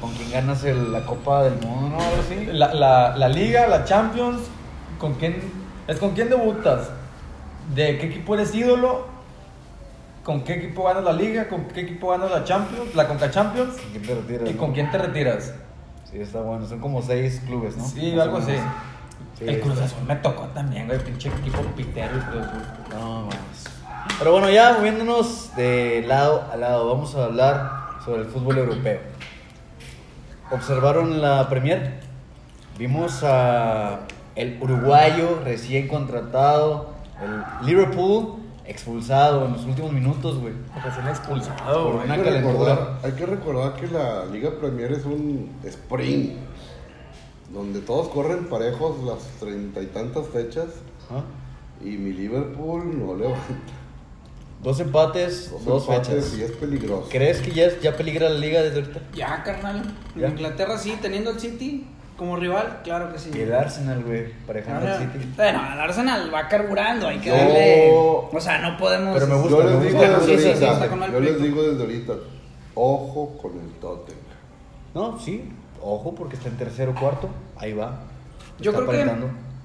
¿Con 0.00 0.12
quién 0.14 0.30
ganas 0.30 0.64
el- 0.64 0.92
la 0.92 1.04
Copa 1.04 1.42
del 1.44 1.54
Mundo, 1.54 1.90
no? 1.90 2.02
Algo 2.02 2.22
así. 2.26 2.46
La, 2.52 2.72
la, 2.72 3.16
la 3.16 3.28
Liga, 3.28 3.66
la 3.66 3.84
Champions, 3.84 4.40
¿con 4.98 5.14
quién? 5.14 5.36
¿Es 5.86 5.98
con 5.98 6.12
quién 6.12 6.30
debutas? 6.30 6.88
¿De 7.74 7.98
qué 7.98 8.06
equipo 8.06 8.34
eres 8.34 8.54
ídolo? 8.54 9.06
¿Con 10.30 10.44
qué 10.44 10.52
equipo 10.52 10.84
ganas 10.84 11.02
la 11.02 11.12
Liga? 11.12 11.48
¿Con 11.48 11.64
qué 11.64 11.80
equipo 11.80 12.10
ganas 12.10 12.30
la 12.30 12.44
Champions? 12.44 12.94
¿La 12.94 13.08
Conca 13.08 13.32
Champions? 13.32 13.74
¿Con 13.74 13.90
quién 13.90 14.02
te 14.04 14.14
retiras? 14.14 14.48
¿Y 14.48 14.52
no? 14.52 14.58
con 14.60 14.72
quién 14.72 14.90
te 14.92 14.98
retiras? 14.98 15.54
Sí, 16.08 16.20
está 16.20 16.40
bueno. 16.40 16.64
Son 16.68 16.78
como 16.78 17.02
seis 17.02 17.42
clubes, 17.44 17.76
¿no? 17.76 17.84
Sí, 17.84 18.12
Más 18.12 18.26
algo 18.26 18.36
así. 18.38 18.52
Sí, 19.36 19.44
el 19.48 19.58
Cruz 19.58 19.80
Azul 19.80 20.04
me 20.06 20.14
tocó 20.14 20.42
también, 20.54 20.86
güey. 20.86 21.00
Pinche 21.00 21.30
equipo 21.30 21.62
pitero 21.74 22.16
y 22.16 22.20
Cruz 22.20 22.46
Azul. 22.46 22.62
No, 22.92 23.22
mames. 23.22 23.64
Pero 24.20 24.30
bueno, 24.30 24.48
ya 24.50 24.74
moviéndonos 24.74 25.56
de 25.56 26.04
lado 26.06 26.44
a 26.52 26.56
lado, 26.56 26.86
vamos 26.86 27.12
a 27.16 27.24
hablar 27.24 27.72
sobre 28.04 28.20
el 28.20 28.28
fútbol 28.28 28.58
europeo. 28.58 29.00
¿Observaron 30.52 31.20
la 31.20 31.48
Premier? 31.48 31.94
Vimos 32.78 33.24
a 33.24 34.02
el 34.36 34.58
uruguayo 34.62 35.40
recién 35.44 35.88
contratado, 35.88 36.90
el 37.20 37.66
Liverpool 37.66 38.39
expulsado 38.70 39.46
en 39.46 39.52
los 39.52 39.64
últimos 39.64 39.92
minutos, 39.92 40.38
güey. 40.38 40.54
Recién 40.84 41.08
expulsado, 41.08 41.84
Por 41.84 41.92
güey. 41.94 42.04
una 42.04 42.14
Hay 42.14 42.20
que, 42.22 42.30
recordar, 42.30 42.98
hay 43.02 43.12
que 43.12 43.26
recordar 43.26 43.74
que 43.74 43.86
la 43.88 44.24
Liga 44.26 44.50
Premier 44.58 44.92
es 44.92 45.04
un 45.04 45.50
sprint 45.64 46.32
donde 47.52 47.80
todos 47.80 48.08
corren 48.08 48.44
parejos 48.46 49.02
las 49.04 49.18
treinta 49.40 49.80
y 49.82 49.86
tantas 49.86 50.26
fechas 50.28 50.66
y 51.82 51.88
mi 51.96 52.12
Liverpool 52.12 52.98
no 52.98 53.14
levanta. 53.16 53.40
Dos 54.62 54.78
empates, 54.78 55.50
dos, 55.50 55.64
Dos 55.64 55.88
empates 55.88 56.24
fechas. 56.26 56.38
y 56.38 56.42
es 56.42 56.52
peligroso. 56.52 57.08
¿Crees 57.10 57.40
que 57.40 57.50
ya, 57.50 57.64
es- 57.64 57.80
ya 57.80 57.96
peligra 57.96 58.28
la 58.28 58.38
liga 58.38 58.60
desde 58.62 58.80
ahorita? 58.80 59.00
Ya, 59.14 59.42
carnal. 59.42 59.82
Ya. 60.14 60.28
Inglaterra 60.28 60.76
sí, 60.76 60.96
teniendo 61.00 61.30
el 61.30 61.40
City 61.40 61.86
como 62.20 62.36
rival, 62.36 62.80
claro 62.84 63.10
que 63.10 63.18
sí. 63.18 63.30
Y 63.34 63.40
el 63.40 63.52
Arsenal, 63.54 64.04
güey, 64.04 64.30
parejando 64.46 64.86
al 64.86 64.98
City. 64.98 65.32
Bueno, 65.36 65.60
el 65.72 65.80
Arsenal 65.80 66.30
va 66.32 66.46
carburando, 66.48 67.08
hay 67.08 67.18
que 67.18 67.30
No. 67.30 67.36
darle. 67.36 67.90
O 67.92 68.40
sea, 68.40 68.58
no 68.58 68.76
podemos. 68.76 69.14
Pero 69.14 69.26
me 69.26 69.34
gusta, 69.36 69.50
Yo 69.56 69.64
me 69.64 69.70
les 69.70 69.80
digo 69.82 69.98
gusta. 69.98 70.18
desde 70.18 70.38
Sí, 70.38 70.48
sí, 70.52 70.58
sí, 70.58 70.64
ahorita, 70.66 70.88
con 70.88 71.00
yo 71.12 71.20
les 71.20 71.32
pico. 71.32 71.44
digo 71.44 71.62
desde 71.62 71.80
ahorita, 71.82 72.12
ojo 72.74 73.38
con 73.40 73.52
el 73.58 73.70
Tottenham. 73.80 74.20
No, 74.94 75.18
sí, 75.18 75.50
ojo, 75.80 76.14
porque 76.14 76.36
está 76.36 76.48
en 76.50 76.56
tercero 76.58 76.92
o 76.92 76.94
cuarto. 77.00 77.30
Ahí 77.56 77.72
va. 77.72 78.00
Yo 78.58 78.70
Está 78.72 78.84
creo 78.86 78.92
que-. 79.06 79.10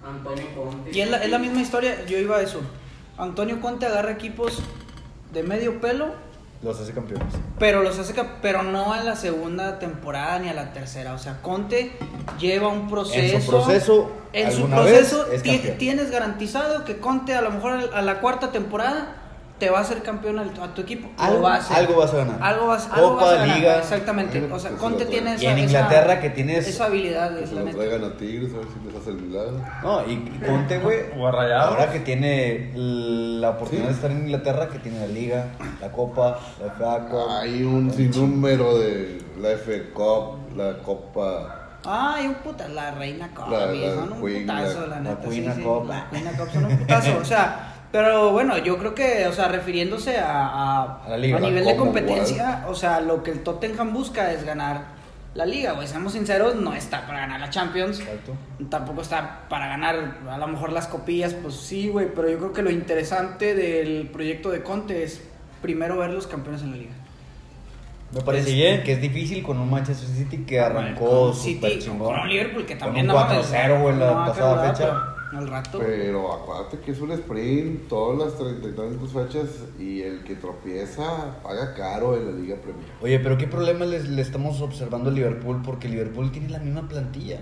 Antonio 0.08 0.46
Conte. 0.56 0.92
Y 0.94 1.02
es 1.02 1.10
la, 1.12 1.18
es 1.24 1.30
la 1.30 1.40
misma 1.40 1.62
historia, 1.62 2.06
yo 2.06 2.18
iba 2.18 2.38
a 2.38 2.42
eso. 2.42 2.62
Antonio 3.18 3.60
Conte 3.60 3.86
agarra 3.86 4.12
equipos 4.12 4.62
de 5.34 5.44
medio 5.44 5.82
pelo, 5.82 6.08
Los 6.66 6.80
hace 6.82 6.94
campeones. 6.94 7.32
pero 7.60 7.84
los 7.84 8.00
hace 8.00 8.16
pero 8.42 8.64
no 8.64 8.92
a 8.92 9.04
la 9.04 9.16
segunda 9.16 9.78
temporada 9.78 10.40
ni 10.40 10.50
a 10.50 10.54
la 10.56 10.74
tercera. 10.74 11.14
O 11.14 11.20
sea, 11.20 11.40
Conte 11.44 11.92
lleva 12.40 12.70
un 12.70 12.90
proceso. 12.90 13.36
En 13.36 13.42
su 13.44 13.52
proceso, 13.52 14.12
En 14.34 14.52
su 14.52 14.68
proceso 14.68 15.28
tienes 15.78 16.10
garantizado 16.10 16.84
que 16.84 16.98
Conte 16.98 17.36
a 17.36 17.42
lo 17.42 17.52
mejor 17.52 17.92
a 17.94 18.02
la 18.02 18.20
cuarta 18.20 18.52
temporada 18.52 19.25
te 19.66 19.72
va 19.72 19.80
a 19.80 19.82
hacer 19.82 20.04
campeón 20.04 20.38
al- 20.38 20.52
a 20.62 20.74
tu 20.76 20.82
equipo. 20.82 21.10
Algo- 21.18 21.42
va 21.42 21.56
a 21.56 21.58
hacer. 21.58 21.76
algo 21.78 21.96
vas 21.98 22.14
a 22.14 22.18
ganar. 22.18 22.38
Algo 22.44 22.68
vas, 22.68 22.88
algo 22.92 23.10
Copa, 23.14 23.24
vas 23.26 23.34
a 23.34 23.38
ganar, 23.38 23.58
Liga. 23.58 23.78
Exactamente. 23.80 24.50
O 24.52 24.60
sea, 24.60 24.72
Conte 24.72 25.06
tiene 25.06 25.34
esa, 25.34 25.44
Y 25.44 25.48
en 25.48 25.58
esa- 25.58 25.66
Inglaterra 25.66 26.20
que 26.22 26.30
tienes- 26.30 26.68
esa 26.68 26.86
habilidad. 26.86 27.36
Que 27.36 27.48
se 27.48 27.56
la 27.56 27.62
lo 27.64 27.72
traigan 27.72 28.04
a 28.04 28.18
Tigres 28.18 28.54
a 28.54 28.58
ver 28.58 28.68
si 28.68 28.88
les 28.88 28.96
hace 29.02 29.10
el 29.10 29.16
milagro. 29.18 29.62
No, 29.82 30.06
y 30.08 30.12
y 30.14 30.42
Conte, 30.46 30.78
güey. 30.80 31.00
O 31.18 31.28
a 31.28 31.32
Rayados. 31.32 31.72
Ahora 31.72 31.92
que 31.92 32.00
tiene 32.02 32.72
la 32.76 33.50
oportunidad 33.50 33.88
Sí. 33.88 33.90
de 33.90 33.96
estar 33.96 34.12
en 34.12 34.18
Inglaterra, 34.20 34.68
que 34.70 34.78
tiene 34.80 35.00
la 35.00 35.08
Liga, 35.08 35.46
la 35.82 35.92
Copa, 35.92 36.40
la 36.62 36.68
FA 36.74 37.08
Cup. 37.10 37.30
Hay 37.42 37.64
un 37.64 37.92
sinnúmero 37.92 38.78
de 38.78 39.20
la 39.42 39.52
F 39.54 39.90
Cup, 39.94 40.56
la 40.56 40.78
Copa 40.84 41.62
Ay, 41.88 42.26
un 42.26 42.34
puta, 42.36 42.68
la 42.68 42.92
Reina 42.96 43.30
La- 43.48 43.68
la 43.68 43.94
son 43.94 44.14
un 44.14 44.22
Queen, 44.22 44.48
putazo, 44.48 44.82
la- 44.82 44.88
la, 44.88 44.96
la 44.96 45.02
neta. 45.02 45.22
sí, 45.24 45.30
Queen 45.30 45.54
sí, 45.56 45.62
Cup. 45.62 45.88
La 45.88 46.10
Queen 46.10 46.26
Cup 46.36 46.50
son 46.52 46.66
un 46.66 46.78
putazo, 46.80 47.18
o 47.22 47.26
sea, 47.26 47.75
pero 47.96 48.32
bueno, 48.32 48.58
yo 48.58 48.78
creo 48.78 48.94
que, 48.94 49.26
o 49.28 49.32
sea, 49.32 49.48
refiriéndose 49.48 50.18
a, 50.18 50.46
a, 50.48 51.06
A 51.06 51.10
la 51.12 51.18
liga. 51.18 51.38
a 51.38 51.40
nivel 51.40 51.64
de 51.64 51.78
competencia, 51.78 52.66
o 52.68 52.76
sea, 52.76 53.00
lo 53.00 53.24
que 53.24 53.32
el 53.32 53.42
Tottenham 53.42 53.94
busca 53.94 54.34
es 54.34 54.44
ganar 54.44 54.82
la 55.34 55.46
liga, 55.46 55.72
güey. 55.72 55.88
Seamos 55.88 56.12
sinceros, 56.12 56.56
no 56.56 56.74
está 56.74 57.08
para 57.08 57.22
ganar 57.22 57.40
la 57.40 57.50
Champions. 57.50 58.02
Exacto. 58.02 58.34
Tampoco 58.70 59.02
está 59.02 59.48
para 59.48 59.68
ganar 59.68 60.18
a 60.30 60.38
lo 60.38 60.48
mejor 60.48 60.74
las 60.74 60.88
copillas, 60.88 61.34
pues 61.36 61.56
sí, 61.56 61.88
güey, 61.88 62.08
pero 62.14 62.30
yo 62.30 62.38
creo 62.38 62.52
que 62.52 62.62
lo 62.64 62.70
interesante 62.70 63.56
del 63.56 64.10
proyecto 64.12 64.50
de 64.52 64.62
Conte 64.62 65.04
es 65.04 65.22
primero 65.62 65.98
ver 65.98 66.10
los 66.10 66.28
campeones 66.28 66.64
en 66.64 66.72
la 66.72 66.78
liga. 66.78 66.94
Me 68.12 68.22
parece 68.22 68.52
bien 68.52 68.84
que 68.84 68.92
es 68.94 69.02
difícil 69.02 69.42
con 69.42 69.58
un 69.58 69.70
Manchester 69.70 70.08
City 70.10 70.40
que 70.46 70.58
Con 70.58 70.66
arrancó 70.66 71.34
City, 71.34 71.54
super 71.56 71.72
con- 71.72 71.80
chingón. 71.80 72.14
Con 72.14 72.20
un 72.24 72.30
Liverpool 72.30 72.66
que 72.66 72.74
Con 72.78 72.88
también 72.88 73.10
un 73.10 73.16
no 73.16 73.22
mames, 73.22 73.52
4-0, 73.54 73.82
güey, 73.82 73.98
la 73.98 74.06
no 74.12 74.26
pasada 74.26 74.72
fecha. 74.74 74.86
pero 74.86 75.15
Al 75.36 75.48
rato. 75.50 75.80
Pero 75.80 76.32
acuérdate 76.34 76.80
que 76.80 76.92
es 76.92 77.02
un 77.02 77.12
sprint, 77.12 77.88
todas 77.90 78.18
las 78.30 78.38
treinta 78.38 78.68
y 78.70 78.72
tantas 78.72 79.12
fechas, 79.12 79.50
y 79.78 80.02
el 80.02 80.24
que 80.24 80.36
tropieza 80.36 81.38
paga 81.44 81.74
caro 81.74 82.16
en 82.16 82.26
la 82.26 82.32
Liga 82.32 82.56
Premier. 82.56 82.86
Oye, 83.02 83.20
pero 83.20 83.38
¿qué 83.38 83.46
problema 83.48 83.84
le, 83.86 84.02
le 84.04 84.22
estamos 84.22 84.62
observando 84.62 85.10
al 85.10 85.16
Liverpool? 85.16 85.62
Porque 85.64 85.90
Liverpool 85.90 86.32
tiene 86.32 86.50
la 86.50 86.60
misma 86.60 86.88
plantilla. 86.88 87.40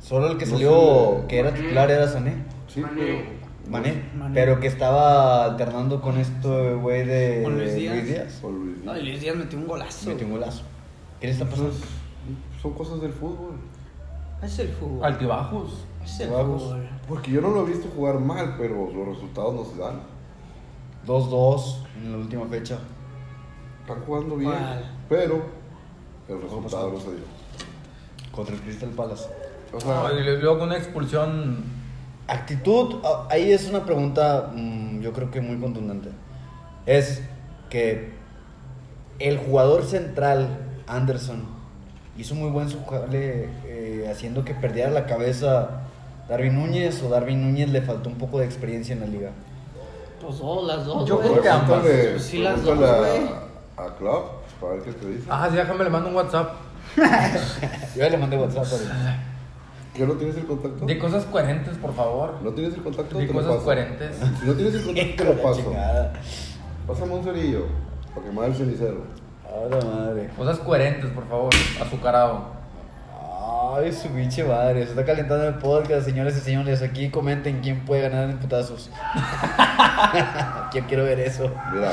Solo 0.00 0.28
el 0.32 0.38
que 0.38 0.46
No 0.46 0.52
salió, 0.52 1.16
sé. 1.22 1.26
que 1.28 1.38
era 1.38 1.54
titular, 1.54 1.90
era 1.90 2.08
Sané. 2.08 2.34
Sí, 2.68 2.82
pero. 2.96 3.42
Mané. 3.70 4.02
Mané. 4.16 4.34
Pero 4.34 4.58
que 4.60 4.66
estaba 4.66 5.44
alternando 5.44 6.00
con 6.00 6.18
esto, 6.18 6.80
güey, 6.80 7.06
de 7.06 7.42
Con 7.44 7.56
Luis 7.58 7.74
Díaz. 7.74 8.04
Díaz. 8.04 8.38
Por 8.42 8.52
Luis 8.52 8.78
No, 8.84 8.96
y 8.98 9.02
Luis 9.02 9.20
Díaz 9.20 9.36
metió 9.36 9.58
un 9.58 9.66
golazo. 9.68 10.10
Metió 10.10 10.26
un 10.26 10.32
golazo. 10.32 10.62
¿Qué 11.20 11.28
le 11.28 11.32
está 11.32 11.44
pasando? 11.46 11.70
Pues, 11.70 12.60
son 12.60 12.74
cosas 12.74 13.00
del 13.00 13.12
fútbol. 13.12 13.54
Es 14.42 14.58
el 14.58 14.68
fútbol. 14.68 15.04
Altibajos. 15.04 15.84
Es 16.04 16.20
el 16.20 16.30
Vamos. 16.30 16.62
fútbol. 16.62 16.88
Porque 17.08 17.30
yo 17.30 17.40
no 17.40 17.50
lo 17.50 17.62
he 17.66 17.70
visto 17.70 17.88
jugar 17.94 18.18
mal, 18.18 18.56
pero 18.58 18.90
los 18.92 19.08
resultados 19.14 19.54
no 19.54 19.64
se 19.64 19.78
dan. 19.80 20.00
2-2 21.06 21.76
en 21.98 22.12
la 22.12 22.18
última 22.18 22.46
fecha. 22.46 22.78
Están 23.82 24.00
jugando 24.04 24.36
bien, 24.36 24.50
¿Cuál? 24.52 24.90
pero 25.08 25.42
el 26.28 26.40
resultado 26.42 26.92
no 26.92 26.98
se 27.00 27.10
dio. 27.10 27.24
Contra 28.32 28.54
el 28.54 28.60
Crystal 28.62 28.88
Palace. 28.90 29.28
O 29.74 29.80
sea, 29.80 30.02
No, 30.08 30.18
y 30.18 30.22
luego 30.22 30.58
con 30.58 30.68
una 30.68 30.78
expulsión. 30.78 31.64
Actitud, 32.28 33.00
ah, 33.04 33.26
ahí 33.30 33.50
es 33.50 33.68
una 33.68 33.84
pregunta 33.84 34.52
mm, 34.54 35.00
yo 35.00 35.12
creo 35.12 35.30
que 35.30 35.40
muy 35.40 35.58
contundente. 35.58 36.10
Es 36.86 37.22
que 37.68 38.12
el 39.18 39.38
jugador 39.38 39.84
central, 39.84 40.48
Anderson, 40.86 41.44
hizo 42.16 42.34
muy 42.34 42.50
buen 42.50 42.68
su 42.68 42.84
jale, 42.84 43.48
eh, 43.66 44.08
haciendo 44.10 44.44
que 44.44 44.54
perdiera 44.54 44.90
la 44.90 45.06
cabeza 45.06 45.82
Darwin 46.28 46.54
Núñez 46.54 47.02
o 47.02 47.08
Darwin 47.08 47.42
Núñez 47.42 47.70
le 47.70 47.82
faltó 47.82 48.08
un 48.08 48.16
poco 48.16 48.38
de 48.38 48.44
experiencia 48.46 48.92
en 48.94 49.00
la 49.00 49.06
liga. 49.06 49.30
Pues 50.20 50.38
dos, 50.38 50.66
las 50.66 50.84
dos, 50.86 51.08
Yo 51.08 51.18
creo 51.18 51.40
que 51.42 51.48
ambas. 51.48 51.82
sí, 52.18 52.38
las 52.38 52.62
dos, 52.62 52.78
güey. 52.78 52.90
a, 52.90 53.82
a 53.84 53.96
Klopp 53.96 54.42
para 54.60 54.74
ver 54.74 54.82
qué 54.82 54.92
te 54.92 55.06
dice. 55.08 55.24
Ah, 55.28 55.48
sí, 55.50 55.56
déjame 55.56 55.84
le 55.84 55.90
mando 55.90 56.08
un 56.10 56.14
WhatsApp. 56.14 56.52
Yo 56.96 58.02
ya 58.02 58.08
le 58.10 58.18
mandé 58.18 58.36
WhatsApp 58.36 58.64
a 58.66 59.16
¿Qué 59.94 60.06
no 60.06 60.14
tienes 60.14 60.36
el 60.36 60.46
contacto? 60.46 60.86
Di 60.86 60.98
cosas 60.98 61.24
coherentes, 61.26 61.76
por 61.76 61.94
favor. 61.94 62.34
¿No 62.42 62.50
tienes 62.52 62.74
el 62.74 62.82
contacto? 62.82 63.20
Lo 63.20 63.32
cosas 63.32 63.56
coherentes. 63.62 64.16
Si 64.40 64.46
no 64.46 64.54
tienes 64.54 64.74
el 64.74 64.84
contacto, 64.84 65.16
te 65.16 65.24
lo 65.24 65.42
paso. 65.42 65.72
Pásame 66.86 67.12
un 67.14 67.24
cerillo 67.24 67.66
para 68.14 68.26
quemar 68.26 68.44
el 68.46 68.54
cenicero. 68.54 69.02
Ahora 69.54 69.78
madre. 69.84 70.28
Cosas 70.36 70.58
coherentes, 70.58 71.10
por 71.10 71.28
favor. 71.28 71.50
Azucarado. 71.80 72.62
Ay, 73.74 73.90
su 73.92 74.08
pinche 74.08 74.44
madre. 74.44 74.84
Se 74.84 74.90
está 74.90 75.04
calentando 75.04 75.48
el 75.48 75.54
podcast, 75.54 76.04
señores 76.04 76.36
y 76.36 76.40
señores. 76.40 76.82
Aquí 76.82 77.08
comenten 77.10 77.60
quién 77.60 77.80
puede 77.84 78.02
ganar 78.02 78.28
en 78.30 78.38
putazos. 78.38 78.90
Yo 80.74 80.86
quiero 80.86 81.04
ver 81.04 81.20
eso. 81.20 81.50
Mira, 81.72 81.90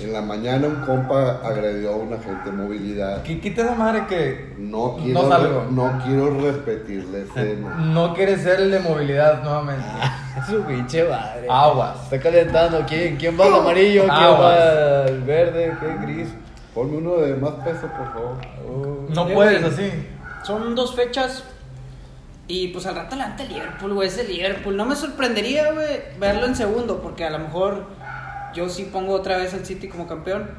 en 0.00 0.12
la 0.12 0.22
mañana 0.22 0.66
un 0.66 0.76
compa 0.84 1.40
agredió 1.44 1.92
a 1.94 1.96
un 1.96 2.12
agente 2.12 2.50
de 2.50 2.56
movilidad. 2.56 3.22
Qui- 3.24 3.40
Quita 3.40 3.62
esa 3.62 3.74
madre 3.74 4.06
que 4.08 4.54
No 4.58 4.96
quiero, 4.96 5.22
No 5.22 5.28
salgo. 5.28 5.66
no 5.70 6.00
quiero 6.04 6.40
repetir 6.40 7.04
la 7.06 7.18
escena. 7.18 7.74
no 7.78 8.14
quiere 8.14 8.36
ser 8.38 8.60
el 8.60 8.70
de 8.72 8.80
movilidad 8.80 9.42
nuevamente. 9.42 9.84
Su 10.48 10.62
pinche 10.62 11.04
madre. 11.08 11.46
Aguas. 11.48 12.02
Está 12.04 12.18
calentando. 12.20 12.84
¿Quién, 12.88 13.16
quién 13.16 13.38
va 13.38 13.46
al 13.46 13.54
amarillo? 13.54 14.02
¿Quién 14.02 14.10
Aguas. 14.12 14.40
va 14.40 15.04
al 15.04 15.20
verde? 15.22 15.76
¿Qué 15.80 16.06
gris? 16.06 16.28
Ponme 16.74 16.96
uno 16.98 17.16
de 17.16 17.34
más 17.36 17.52
peso, 17.64 17.86
por 17.88 18.12
favor. 18.12 18.36
Uh, 18.66 19.12
No 19.14 19.28
puedes 19.28 19.62
así. 19.62 19.90
Son 20.44 20.74
dos 20.74 20.94
fechas. 20.94 21.44
Y 22.48 22.68
pues 22.68 22.86
al 22.86 22.96
rato 22.96 23.14
levanta 23.16 23.42
el 23.42 23.50
Liverpool, 23.50 23.94
güey. 23.94 24.08
Es 24.08 24.18
el 24.18 24.28
Liverpool. 24.28 24.76
No 24.76 24.84
me 24.84 24.96
sorprendería, 24.96 25.72
güey, 25.72 26.00
verlo 26.18 26.46
en 26.46 26.56
segundo. 26.56 27.00
Porque 27.00 27.24
a 27.24 27.30
lo 27.30 27.38
mejor 27.38 27.86
yo 28.54 28.68
sí 28.68 28.84
pongo 28.92 29.12
otra 29.14 29.36
vez 29.36 29.54
al 29.54 29.64
City 29.66 29.88
como 29.88 30.06
campeón. 30.06 30.50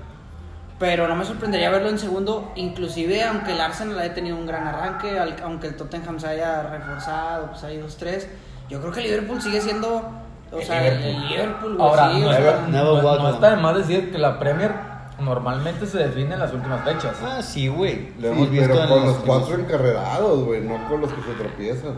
Pero 0.80 1.08
no 1.08 1.16
me 1.16 1.26
sorprendería 1.26 1.70
verlo 1.70 1.90
en 1.90 2.00
segundo. 2.00 2.52
Inclusive 2.56 3.24
aunque 3.24 3.52
el 3.54 3.62
Arsenal 3.62 3.98
haya 4.00 4.14
tenido 4.14 4.38
un 4.38 4.46
gran 4.46 4.68
arranque. 4.68 5.18
al- 5.20 5.36
Aunque 5.44 5.68
el 5.68 5.76
Tottenham 5.76 6.20
se 6.20 6.28
haya 6.28 6.64
reforzado. 6.64 7.48
Pues 7.52 7.64
hay 7.64 7.78
dos, 7.78 7.98
tres. 7.98 8.28
Yo 8.70 8.80
creo 8.82 8.92
que 8.94 9.00
el 9.02 9.08
Liverpool 9.08 9.42
sigue 9.42 9.62
siendo. 9.62 10.10
O 10.52 10.60
El 10.60 10.64
sea, 10.66 10.86
el 10.88 10.98
Liverpool. 11.02 11.24
el 11.24 11.30
Liverpool, 11.30 11.76
güey. 11.78 11.90
Ahora, 11.90 12.12
sí, 12.14 12.20
no, 12.22 12.28
o 12.30 12.34
sea, 12.34 12.66
no- 12.68 13.02
no 13.24 13.30
está 13.34 13.50
de 13.50 13.56
más 13.58 13.76
decir 13.78 14.12
que 14.12 14.18
la 14.20 14.40
Premier 14.40 14.72
normalmente 15.24 15.86
se 15.86 15.98
define 16.00 16.34
en 16.34 16.40
las 16.40 16.54
últimas 16.54 16.84
fechas. 16.84 17.16
Ah, 17.24 17.42
sí, 17.42 17.68
güey. 17.68 18.12
Lo 18.20 18.28
Sí, 18.30 18.36
hemos 18.36 18.50
visto 18.52 18.68
pero 18.70 18.84
en 18.84 18.90
con 18.90 19.06
los 19.06 19.18
cuatro 19.18 19.56
encarrerados, 19.56 20.44
güey, 20.46 20.62
no 20.62 20.88
con 20.88 21.02
los 21.02 21.12
que 21.12 21.22
se 21.22 21.32
tropiezan. 21.38 21.98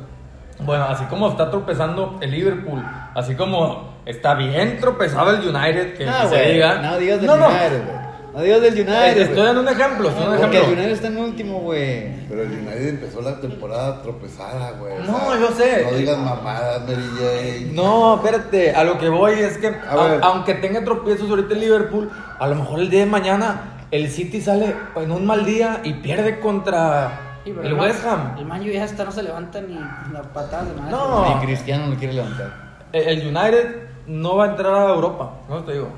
Bueno, 0.59 0.85
así 0.85 1.03
como 1.05 1.29
está 1.29 1.49
tropezando 1.51 2.17
el 2.21 2.31
Liverpool, 2.31 2.81
así 3.13 3.35
como 3.35 3.93
está 4.05 4.35
bien 4.35 4.79
tropezado 4.79 5.31
el 5.31 5.39
United, 5.55 5.97
que 5.97 6.05
No, 6.05 6.29
se 6.29 6.41
diga. 6.53 6.75
No 6.81 6.97
digas 6.97 7.17
del 7.19 7.27
No, 7.27 7.35
no. 7.37 7.47
United, 7.47 7.83
güey. 7.85 7.97
No 7.97 8.04
digas 8.43 8.61
del 8.61 8.73
United. 8.73 9.17
Eh, 9.17 9.21
Estoy 9.23 9.43
dando 9.45 9.61
un 9.61 9.67
ejemplo, 9.69 10.09
estoy 10.09 10.23
dando 10.23 10.35
un 10.37 10.41
Porque 10.41 10.57
el. 10.57 10.65
United 10.73 10.91
está 10.91 11.07
en 11.07 11.17
último, 11.17 11.59
güey. 11.61 12.27
Pero 12.27 12.41
el 12.43 12.51
United 12.51 12.87
empezó 12.89 13.21
la 13.21 13.39
temporada 13.39 14.01
tropezada, 14.01 14.71
güey. 14.71 14.93
o 14.93 15.03
No, 15.03 15.39
yo 15.39 15.51
sé. 15.55 15.87
No 15.89 15.97
digas 15.97 16.17
mamadas, 16.17 16.81
Mary 16.81 17.03
Jane. 17.17 17.71
No, 17.73 18.15
espérate, 18.15 18.71
a 18.75 18.83
lo 18.83 18.97
que 18.97 19.09
voy 19.09 19.33
es 19.33 19.57
que 19.57 19.67
A 19.67 19.91
a- 19.91 20.07
ver. 20.07 20.19
aunque 20.23 20.53
tenga 20.55 20.83
tropiezos 20.83 21.29
ahorita 21.29 21.53
el 21.53 21.59
Liverpool, 21.61 22.09
a 22.39 22.47
lo 22.47 22.55
mejor 22.55 22.79
el 22.79 22.89
día 22.89 23.01
de 23.01 23.05
mañana 23.05 23.85
el 23.91 24.09
City 24.09 24.41
sale 24.41 24.75
en 24.95 25.11
un 25.11 25.25
mal 25.25 25.45
día 25.45 25.79
y 25.83 25.93
pierde 25.93 26.39
contra 26.39 27.39
sí, 27.45 27.51
el 27.51 27.75
Man- 27.75 27.79
West 27.79 28.05
Ham. 28.05 28.35
El 28.37 28.45
Man 28.45 28.61
U 28.61 28.65
ya 28.65 28.83
está, 28.83 29.05
no 29.05 29.11
se 29.11 29.23
levanta 29.23 29.61
ni 29.61 29.75
las 30.11 30.25
patadas 30.33 30.67
de 30.67 30.73
madre. 30.81 30.91
No. 30.91 31.35
Ni 31.39 31.45
Cristiano 31.45 31.87
lo 31.87 31.95
quiere 31.95 32.13
levantar. 32.13 32.51
El 32.91 33.21
el 33.21 33.27
United 33.35 33.75
no 34.07 34.35
va 34.37 34.45
a 34.45 34.47
entrar 34.49 34.73
a 34.73 34.89
Europa, 34.93 35.33
no 35.49 35.63
te 35.63 35.73
digo. 35.73 35.89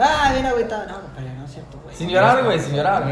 Ah, 0.00 0.30
bien 0.32 0.46
agüitado. 0.46 0.86
No, 0.88 1.00
compadre, 1.02 1.34
no 1.38 1.44
es 1.44 1.52
cierto, 1.52 1.78
güey. 1.82 1.94
Sin 1.94 2.08
llorar, 2.08 2.44
güey, 2.44 2.58
sin 2.60 2.74
llorar. 2.76 3.04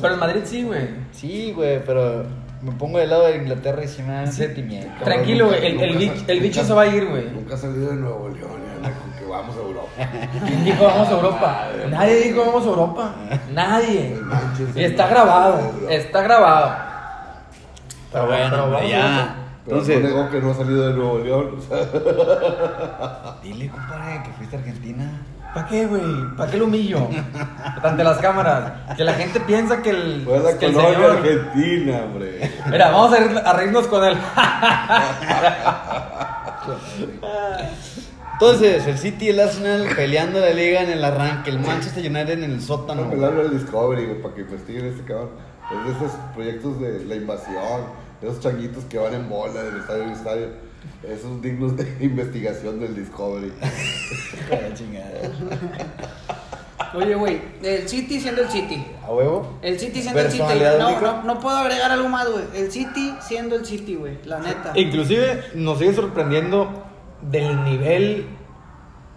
Pero 0.00 0.14
el 0.14 0.20
Madrid 0.20 0.42
sí, 0.44 0.64
güey. 0.64 0.88
Sí, 1.12 1.52
güey, 1.52 1.82
pero 1.84 2.24
me 2.62 2.72
pongo 2.72 2.98
del 2.98 3.10
lado 3.10 3.26
de 3.26 3.36
Inglaterra 3.36 3.82
y 3.84 3.88
sí 3.88 4.02
me 4.02 4.12
dan 4.14 4.32
sentimiento. 4.32 5.04
Tranquilo, 5.04 5.46
güey, 5.46 5.64
el, 5.66 5.80
el, 5.80 6.12
el 6.26 6.40
bicho 6.40 6.60
nunca- 6.60 6.68
se 6.68 6.74
va 6.74 6.82
a 6.82 6.86
ir, 6.86 7.06
güey. 7.08 7.30
Nunca 7.30 7.54
ha 7.54 7.58
salido 7.58 7.90
de 7.90 7.96
Nuevo 7.96 8.28
León, 8.28 8.50
ya, 8.82 8.90
con 8.92 9.12
que 9.18 9.24
vamos 9.24 9.56
a 9.56 9.60
Europa. 9.60 9.90
¿Quién 10.46 10.64
dijo 10.64 10.84
vamos 10.84 11.08
a 11.08 11.10
Europa? 11.12 11.68
Nadie 11.90 12.14
dijo 12.20 12.44
vamos 12.44 12.64
a 12.64 12.68
Europa. 12.68 13.14
Nadie. 13.52 14.20
Y 14.74 14.82
está 14.84 15.06
grabado, 15.08 15.72
está 15.88 16.22
grabado. 16.22 16.76
Pero 18.12 18.26
bueno, 18.26 18.76
a 18.76 18.84
ya. 18.84 19.36
Pero 19.64 19.78
Entonces, 19.78 20.00
no 20.02 20.08
negó 20.08 20.30
que 20.30 20.40
no 20.40 20.50
ha 20.52 20.54
salido 20.54 20.86
de 20.88 20.94
Nuevo 20.94 21.18
León. 21.18 21.58
o 21.58 21.60
sea, 21.60 23.36
dile, 23.42 23.68
compadre, 23.68 24.22
que 24.22 24.30
fuiste 24.32 24.56
a 24.56 24.58
Argentina. 24.60 25.10
¿Para 25.56 25.68
qué, 25.68 25.86
güey? 25.86 26.02
¿Para 26.36 26.50
qué 26.50 26.58
lo 26.58 26.66
humillo? 26.66 27.08
Ante 27.82 28.04
las 28.04 28.18
cámaras. 28.18 28.94
Que 28.94 29.02
la 29.04 29.14
gente 29.14 29.40
piensa 29.40 29.80
que 29.80 29.88
el, 29.88 30.22
fue 30.22 30.36
a 30.36 30.40
la 30.40 30.58
que 30.58 30.66
el 30.66 30.74
colonia 30.74 30.94
señor... 30.98 31.10
argentina, 31.16 32.00
hombre. 32.04 32.52
Mira, 32.70 32.90
vamos 32.90 33.12
a, 33.14 33.20
ir- 33.20 33.42
a 33.42 33.52
reírnos 33.54 33.86
con 33.86 34.04
él. 34.04 34.18
Entonces, 38.34 38.86
el 38.86 38.98
City 38.98 39.24
y 39.24 39.28
el 39.30 39.40
Arsenal 39.40 39.86
peleando 39.96 40.40
la 40.40 40.50
liga 40.50 40.82
en 40.82 40.90
el 40.90 41.02
arranque, 41.02 41.48
el 41.48 41.58
Manchester 41.60 42.04
United 42.04 42.32
en 42.32 42.44
el 42.44 42.60
sótano. 42.60 43.04
A 43.04 43.06
hablar 43.06 43.34
del 43.36 43.58
Discovery, 43.58 44.04
güey, 44.04 44.20
para 44.20 44.34
que 44.34 44.40
investiguen 44.42 44.84
este 44.88 45.04
cabrón. 45.04 45.30
Es 45.72 45.84
de 45.86 45.92
esos 46.06 46.18
proyectos 46.34 46.80
de 46.82 47.02
la 47.06 47.14
invasión, 47.14 47.80
de 48.20 48.28
esos 48.28 48.40
changuitos 48.40 48.84
que 48.84 48.98
van 48.98 49.14
en 49.14 49.26
bola 49.30 49.62
del 49.62 49.78
estadio 49.78 50.02
en 50.02 50.10
estadio. 50.10 50.48
Esos 51.02 51.40
dignos 51.42 51.76
de 51.76 51.96
investigación 52.00 52.80
del 52.80 52.94
Discovery. 52.94 53.52
Chingada. 54.74 55.20
Oye, 56.94 57.14
güey, 57.14 57.40
el 57.62 57.88
City 57.88 58.20
siendo 58.20 58.42
el 58.42 58.48
City. 58.48 58.86
¿A 59.04 59.12
huevo? 59.12 59.58
El 59.62 59.78
City 59.78 60.02
siendo 60.02 60.20
el 60.20 60.30
City. 60.30 60.44
No, 60.78 61.00
no, 61.00 61.22
no 61.24 61.40
puedo 61.40 61.56
agregar 61.56 61.90
algo 61.90 62.08
más, 62.08 62.30
güey. 62.30 62.44
El 62.54 62.70
City 62.70 63.14
siendo 63.20 63.56
el 63.56 63.66
City, 63.66 63.96
güey. 63.96 64.18
La 64.24 64.38
neta. 64.38 64.72
Inclusive 64.74 65.44
nos 65.54 65.78
sigue 65.78 65.92
sorprendiendo 65.94 66.84
del 67.22 67.64
nivel 67.64 68.26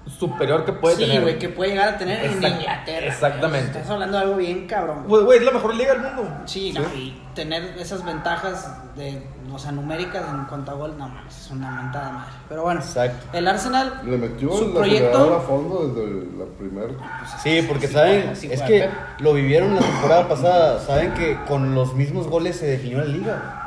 superior 0.07 0.65
que 0.65 0.73
puede 0.73 0.95
sí, 0.95 1.01
tener. 1.05 1.21
güey, 1.21 1.37
que 1.39 1.49
puede 1.49 1.71
llegar 1.71 1.89
a 1.89 1.97
tener 1.97 2.25
en 2.25 2.31
Inglaterra. 2.33 3.07
exactamente. 3.07 3.77
Estás 3.77 3.89
hablando 3.91 4.17
de 4.17 4.23
algo 4.23 4.35
bien 4.37 4.65
cabrón. 4.67 4.97
güey. 4.99 5.09
Pues, 5.09 5.23
güey, 5.25 5.39
es 5.39 5.45
la 5.45 5.51
mejor 5.51 5.75
liga 5.75 5.93
del 5.93 6.01
mundo. 6.01 6.27
Sí, 6.45 6.73
no, 6.73 6.81
y 6.95 7.21
tener 7.35 7.77
esas 7.77 8.03
ventajas 8.03 8.75
de, 8.95 9.21
o 9.53 9.59
sea, 9.59 9.71
numéricas 9.71 10.23
en 10.29 10.45
cuanto 10.45 10.71
a 10.71 10.73
gol, 10.73 10.95
no 10.97 11.07
mames, 11.07 11.37
es 11.37 11.51
una 11.51 11.69
mentada 11.71 12.07
de 12.07 12.11
madre. 12.13 12.31
Pero 12.49 12.63
bueno, 12.63 12.79
Exacto. 12.81 13.37
el 13.37 13.47
Arsenal, 13.47 14.01
Le 14.03 14.17
metió 14.17 14.49
su 14.49 14.55
acelerador 14.55 14.73
a 14.73 14.79
proyecto, 14.79 15.41
fondo 15.47 15.87
desde 15.87 16.37
la 16.37 16.45
primera. 16.57 16.93
Sí, 17.43 17.61
porque 17.67 17.87
Sí, 17.87 17.93
saben, 17.93 18.35
sí 18.35 18.49
es 18.51 18.61
que 18.63 18.89
lo 19.19 19.33
vivieron 19.33 19.75
la 19.75 19.81
temporada 19.81 20.27
pasada, 20.27 20.79
saben 20.81 21.13
que 21.13 21.37
con 21.47 21.75
los 21.75 21.93
mismos 21.93 22.27
goles 22.27 22.57
se 22.57 22.65
definió 22.65 22.99
la 22.99 23.05
liga. 23.05 23.58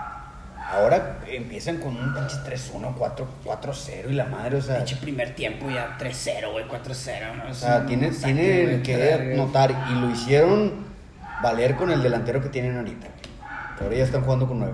Ahora 0.73 1.19
empiezan 1.29 1.79
con 1.79 1.97
un 1.97 2.14
pinche 2.14 2.37
3-1, 2.38 2.95
4 2.97 3.26
4-0 3.45 4.11
y 4.11 4.12
la 4.14 4.25
madre, 4.25 4.57
o 4.57 4.62
sea, 4.62 4.79
pinche 4.79 4.97
primer 4.97 5.35
tiempo 5.35 5.69
ya 5.71 5.99
3-0, 5.99 6.50
güey, 6.50 6.64
4-0. 6.67 7.37
¿no? 7.37 7.50
o 7.50 7.55
sea 7.55 7.85
tienen, 7.87 8.19
tienen 8.19 8.83
que 8.83 9.35
notar 9.37 9.75
y 9.91 9.95
lo 10.00 10.11
hicieron 10.11 10.87
valer 11.43 11.76
con 11.76 11.91
el 11.91 12.02
delantero 12.02 12.41
que 12.41 12.49
tienen 12.49 12.76
ahorita. 12.76 13.07
ahora 13.81 13.97
ya 13.97 14.05
están 14.05 14.23
jugando 14.23 14.49
con 14.49 14.61
9. 14.61 14.73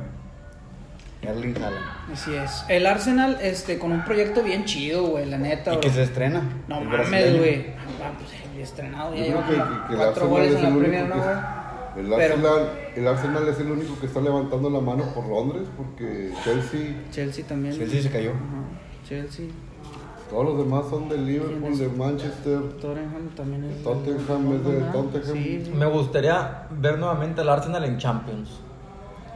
Erling 1.21 1.57
Haaland. 1.57 2.13
Así 2.13 2.33
es. 2.33 2.65
El 2.69 2.87
Arsenal, 2.87 3.39
este, 3.43 3.79
con 3.79 3.91
un 3.91 4.05
proyecto 4.05 4.45
bien 4.45 4.65
chido, 4.67 5.05
güey, 5.09 5.27
la 5.27 5.37
neta. 5.37 5.73
Y 5.73 5.75
güey. 5.75 5.81
que 5.81 5.91
se 5.91 6.05
estrena. 6.05 6.43
No 6.69 6.81
mames, 6.81 7.39
güey. 7.39 7.67
Ah, 8.01 8.13
pues, 8.17 8.31
estrenado 8.63 9.15
ya 9.15 9.25
lleva 9.25 9.89
cuatro 9.95 10.29
goles 10.29 10.51
es 10.51 10.57
en 10.57 10.63
la 10.63 10.69
el 10.69 10.79
Premier, 10.79 11.07
¿no, 11.07 11.17
güey? 11.17 11.37
El, 11.99 12.07
Pero- 12.09 12.35
Arsenal, 12.35 12.71
el 12.97 13.09
Arsenal 13.09 13.49
es 13.49 13.59
el 13.61 13.71
único 13.73 13.99
que 14.01 14.07
está 14.07 14.21
levantando 14.21 14.71
la 14.71 14.81
mano 14.81 15.05
por 15.15 15.27
Londres 15.29 15.69
porque 15.77 16.31
Chelsea, 16.45 17.03
Chelsea 17.11 17.45
también. 17.47 17.77
Chelsea 17.77 18.03
se 18.03 18.11
cayó. 18.11 18.31
Ajá. 18.31 19.07
Chelsea. 19.09 19.47
todos 20.31 20.45
los 20.45 20.59
demás 20.59 20.85
son 20.91 21.09
de 21.09 21.17
Liverpool, 21.17 21.79
de 21.79 21.89
Manchester. 21.89 22.61
Tottenham 22.81 23.29
también 23.35 23.65
es. 23.65 23.83
Tottenham 23.83 24.53
es 24.57 24.65
de 24.65 24.81
Tottenham. 24.93 25.33
Sí. 25.33 25.73
Me 25.75 25.87
gustaría 25.87 26.67
ver 26.71 26.99
nuevamente 26.99 27.41
al 27.41 27.49
Arsenal 27.49 27.85
en 27.85 27.97
Champions. 27.99 28.51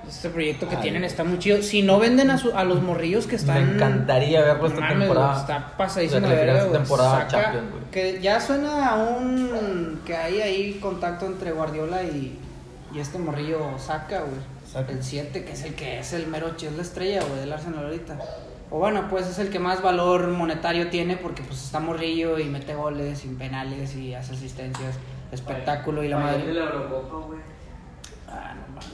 Este 0.07 0.29
proyecto 0.29 0.69
que 0.69 0.77
Ay. 0.77 0.83
tienen 0.83 1.05
está 1.05 1.25
muy 1.25 1.39
chido. 1.39 1.63
Si 1.63 1.81
no 1.81 1.99
venden 1.99 2.31
a, 2.31 2.37
su- 2.37 2.53
a 2.55 2.65
los 2.65 2.83
morrillos 2.83 3.27
que 3.27 3.37
están. 3.37 3.65
Me 3.67 3.75
encantaría 3.77 4.43
verlo 4.43 4.67
esta 4.67 4.81
mames, 4.81 4.99
temporada. 4.99 5.41
Está 5.41 5.75
de 6.21 6.35
verga, 6.35 6.73
temporada 6.73 7.21
Saca- 7.21 7.29
Champions, 7.29 7.71
güey. 7.71 7.83
Que 7.91 8.21
ya 8.21 8.39
suena 8.41 8.89
a 8.91 8.97
un. 8.97 10.01
Que 10.05 10.15
hay 10.17 10.41
ahí 10.43 10.75
contacto 10.83 11.25
entre 11.25 11.53
Guardiola 11.53 12.03
y, 12.03 12.37
y 12.95 12.99
este 13.01 13.19
morrillo 13.19 13.79
Saca, 13.79 14.21
güey. 14.23 14.87
El 14.89 15.03
7, 15.03 15.45
que 15.45 15.53
es 15.53 15.65
el 15.65 15.75
que 15.75 15.99
es 15.99 16.13
el 16.15 16.27
mero 16.27 16.57
chi- 16.57 16.67
es 16.67 16.77
la 16.77 16.83
estrella, 16.83 17.23
güey, 17.25 17.41
del 17.41 17.53
Arsenal 17.53 17.85
ahorita. 17.85 18.19
O 18.71 18.79
bueno, 18.79 19.07
pues 19.11 19.27
es 19.27 19.39
el 19.39 19.51
que 19.51 19.59
más 19.59 19.83
valor 19.83 20.29
monetario 20.29 20.89
tiene 20.89 21.17
porque 21.19 21.43
pues 21.43 21.63
está 21.63 21.79
morrillo 21.79 22.39
y 22.39 22.45
mete 22.45 22.75
goles 22.75 23.25
y 23.27 23.29
penales 23.29 23.95
y 23.97 24.15
hace 24.15 24.33
asistencias. 24.33 24.97
Espectáculo 25.31 26.03
y 26.03 26.09
la 26.09 26.19
madre. 26.19 26.53
la 26.55 26.65
Eurocopa, 26.65 27.27
güey. 27.27 27.39
Ah, 28.29 28.55
no 28.55 28.69
mames. 28.75 28.89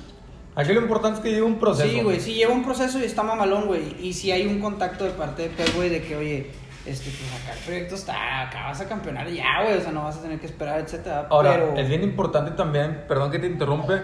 Aquí 0.57 0.73
lo 0.73 0.81
importante 0.83 1.19
es 1.19 1.23
que 1.23 1.31
lleve 1.31 1.43
un 1.43 1.59
proceso. 1.61 1.89
Sí, 1.89 2.01
güey, 2.03 2.19
sí 2.21 2.35
lleva 2.35 2.53
un 2.53 2.65
proceso 2.65 2.99
y 2.99 3.05
está 3.05 3.23
mamalón, 3.23 3.67
güey. 3.67 3.95
Y 4.05 4.13
si 4.13 4.33
hay 4.33 4.47
un 4.47 4.61
contacto 4.61 5.05
de 5.05 5.11
parte 5.11 5.43
de 5.43 5.49
Pep, 5.51 5.75
güey, 5.77 5.89
de 5.89 6.03
que, 6.03 6.17
oye, 6.17 6.51
este, 6.89 7.11
pues 7.11 7.43
acá 7.43 7.53
el 7.53 7.65
proyecto 7.65 7.95
está, 7.95 8.49
acá 8.49 8.65
vas 8.65 8.81
a 8.81 8.89
campeonar 8.89 9.29
ya, 9.29 9.63
güey, 9.63 9.77
o 9.77 9.81
sea, 9.81 9.93
no 9.93 10.05
vas 10.05 10.17
a 10.17 10.23
tener 10.23 10.41
que 10.41 10.47
esperar, 10.47 10.81
etcétera. 10.81 11.27
Ahora, 11.29 11.53
pero... 11.53 11.77
es 11.77 11.89
bien 11.89 12.03
importante 12.03 12.53
también, 12.53 13.05
perdón 13.07 13.31
que 13.31 13.39
te 13.39 13.47
interrumpe, 13.47 14.01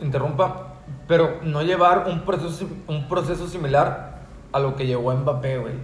interrumpa, 0.00 0.74
pero 1.06 1.40
no 1.42 1.62
llevar 1.62 2.06
un 2.08 2.24
proceso, 2.24 2.66
un 2.86 3.08
proceso 3.08 3.46
similar 3.46 4.22
a 4.52 4.58
lo 4.58 4.74
que 4.74 4.86
llevó 4.86 5.12
Mbappé, 5.12 5.58
güey. 5.58 5.74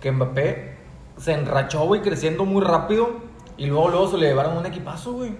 Que 0.00 0.10
Mbappé 0.10 0.76
se 1.16 1.32
enrachó, 1.32 1.86
güey, 1.86 2.02
creciendo 2.02 2.44
muy 2.44 2.62
rápido 2.62 3.20
y 3.56 3.66
luego, 3.66 3.90
luego 3.90 4.10
se 4.10 4.18
le 4.18 4.26
llevaron 4.26 4.56
un 4.56 4.66
equipazo, 4.66 5.12
güey. 5.12 5.32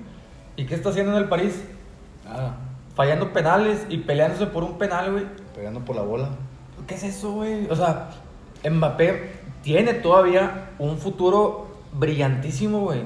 ¿Y 0.57 0.67
qué 0.67 0.75
está 0.75 0.91
haciendo 0.91 1.13
en 1.13 1.19
el 1.19 1.29
París? 1.29 1.65
Nada, 2.25 2.57
Fallando 2.95 3.33
penales 3.33 3.87
y 3.89 3.99
peleándose 3.99 4.47
por 4.47 4.63
un 4.63 4.79
penal, 4.79 5.11
güey. 5.11 5.25
pegando 5.55 5.81
por 5.81 5.97
la 5.97 6.03
bola. 6.03 6.29
¿Qué 6.87 6.95
es 6.95 7.03
eso, 7.03 7.33
güey? 7.33 7.67
O 7.69 7.75
sea, 7.75 8.11
Mbappé 8.69 9.44
tiene 9.65 9.95
todavía 9.95 10.71
un 10.79 10.99
futuro 10.99 11.67
brillantísimo, 11.99 12.81
güey. 12.83 13.01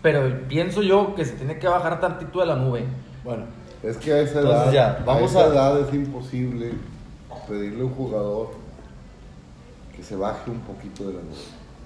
Pero 0.00 0.46
pienso 0.48 0.80
yo 0.82 1.14
que 1.14 1.24
se 1.24 1.32
tiene 1.32 1.58
que 1.58 1.66
bajar 1.66 2.00
tantito 2.00 2.40
de 2.40 2.46
la 2.46 2.56
nube. 2.56 2.84
Bueno, 3.24 3.44
Es 3.82 3.96
que 3.98 4.12
a 4.12 4.20
esa 4.20 4.40
Entonces 4.40 4.72
edad, 4.74 4.96
ya, 4.98 5.02
vamos 5.04 5.34
a 5.36 5.40
esa 5.40 5.44
a- 5.50 5.52
edad 5.52 5.80
es 5.88 5.94
imposible 5.94 6.70
pedirle 7.48 7.80
a 7.82 7.84
un 7.84 7.90
jugador 7.94 8.50
que 9.96 10.02
se 10.02 10.14
baje 10.16 10.50
un 10.50 10.60
poquito 10.60 11.04
de 11.08 11.14
la 11.14 11.20
nube. 11.20 11.34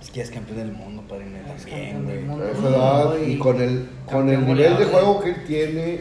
es 0.01 0.11
que 0.11 0.21
es 0.21 0.31
campeón 0.31 0.59
del 0.59 0.73
mundo, 0.73 1.03
padre, 1.09 1.27
Es 1.57 1.63
también, 1.65 1.93
campeón 1.93 2.07
del 2.07 2.17
güey. 2.17 2.25
mundo. 2.29 2.45
A 2.45 2.51
esa 2.51 2.69
edad 2.69 3.27
y 3.27 3.39
con 3.39 3.61
el, 3.61 3.89
con 4.11 4.29
el 4.29 4.45
nivel 4.47 4.77
de 4.77 4.85
juego 4.87 5.21
que 5.21 5.31
él 5.31 5.45
tiene 5.47 6.01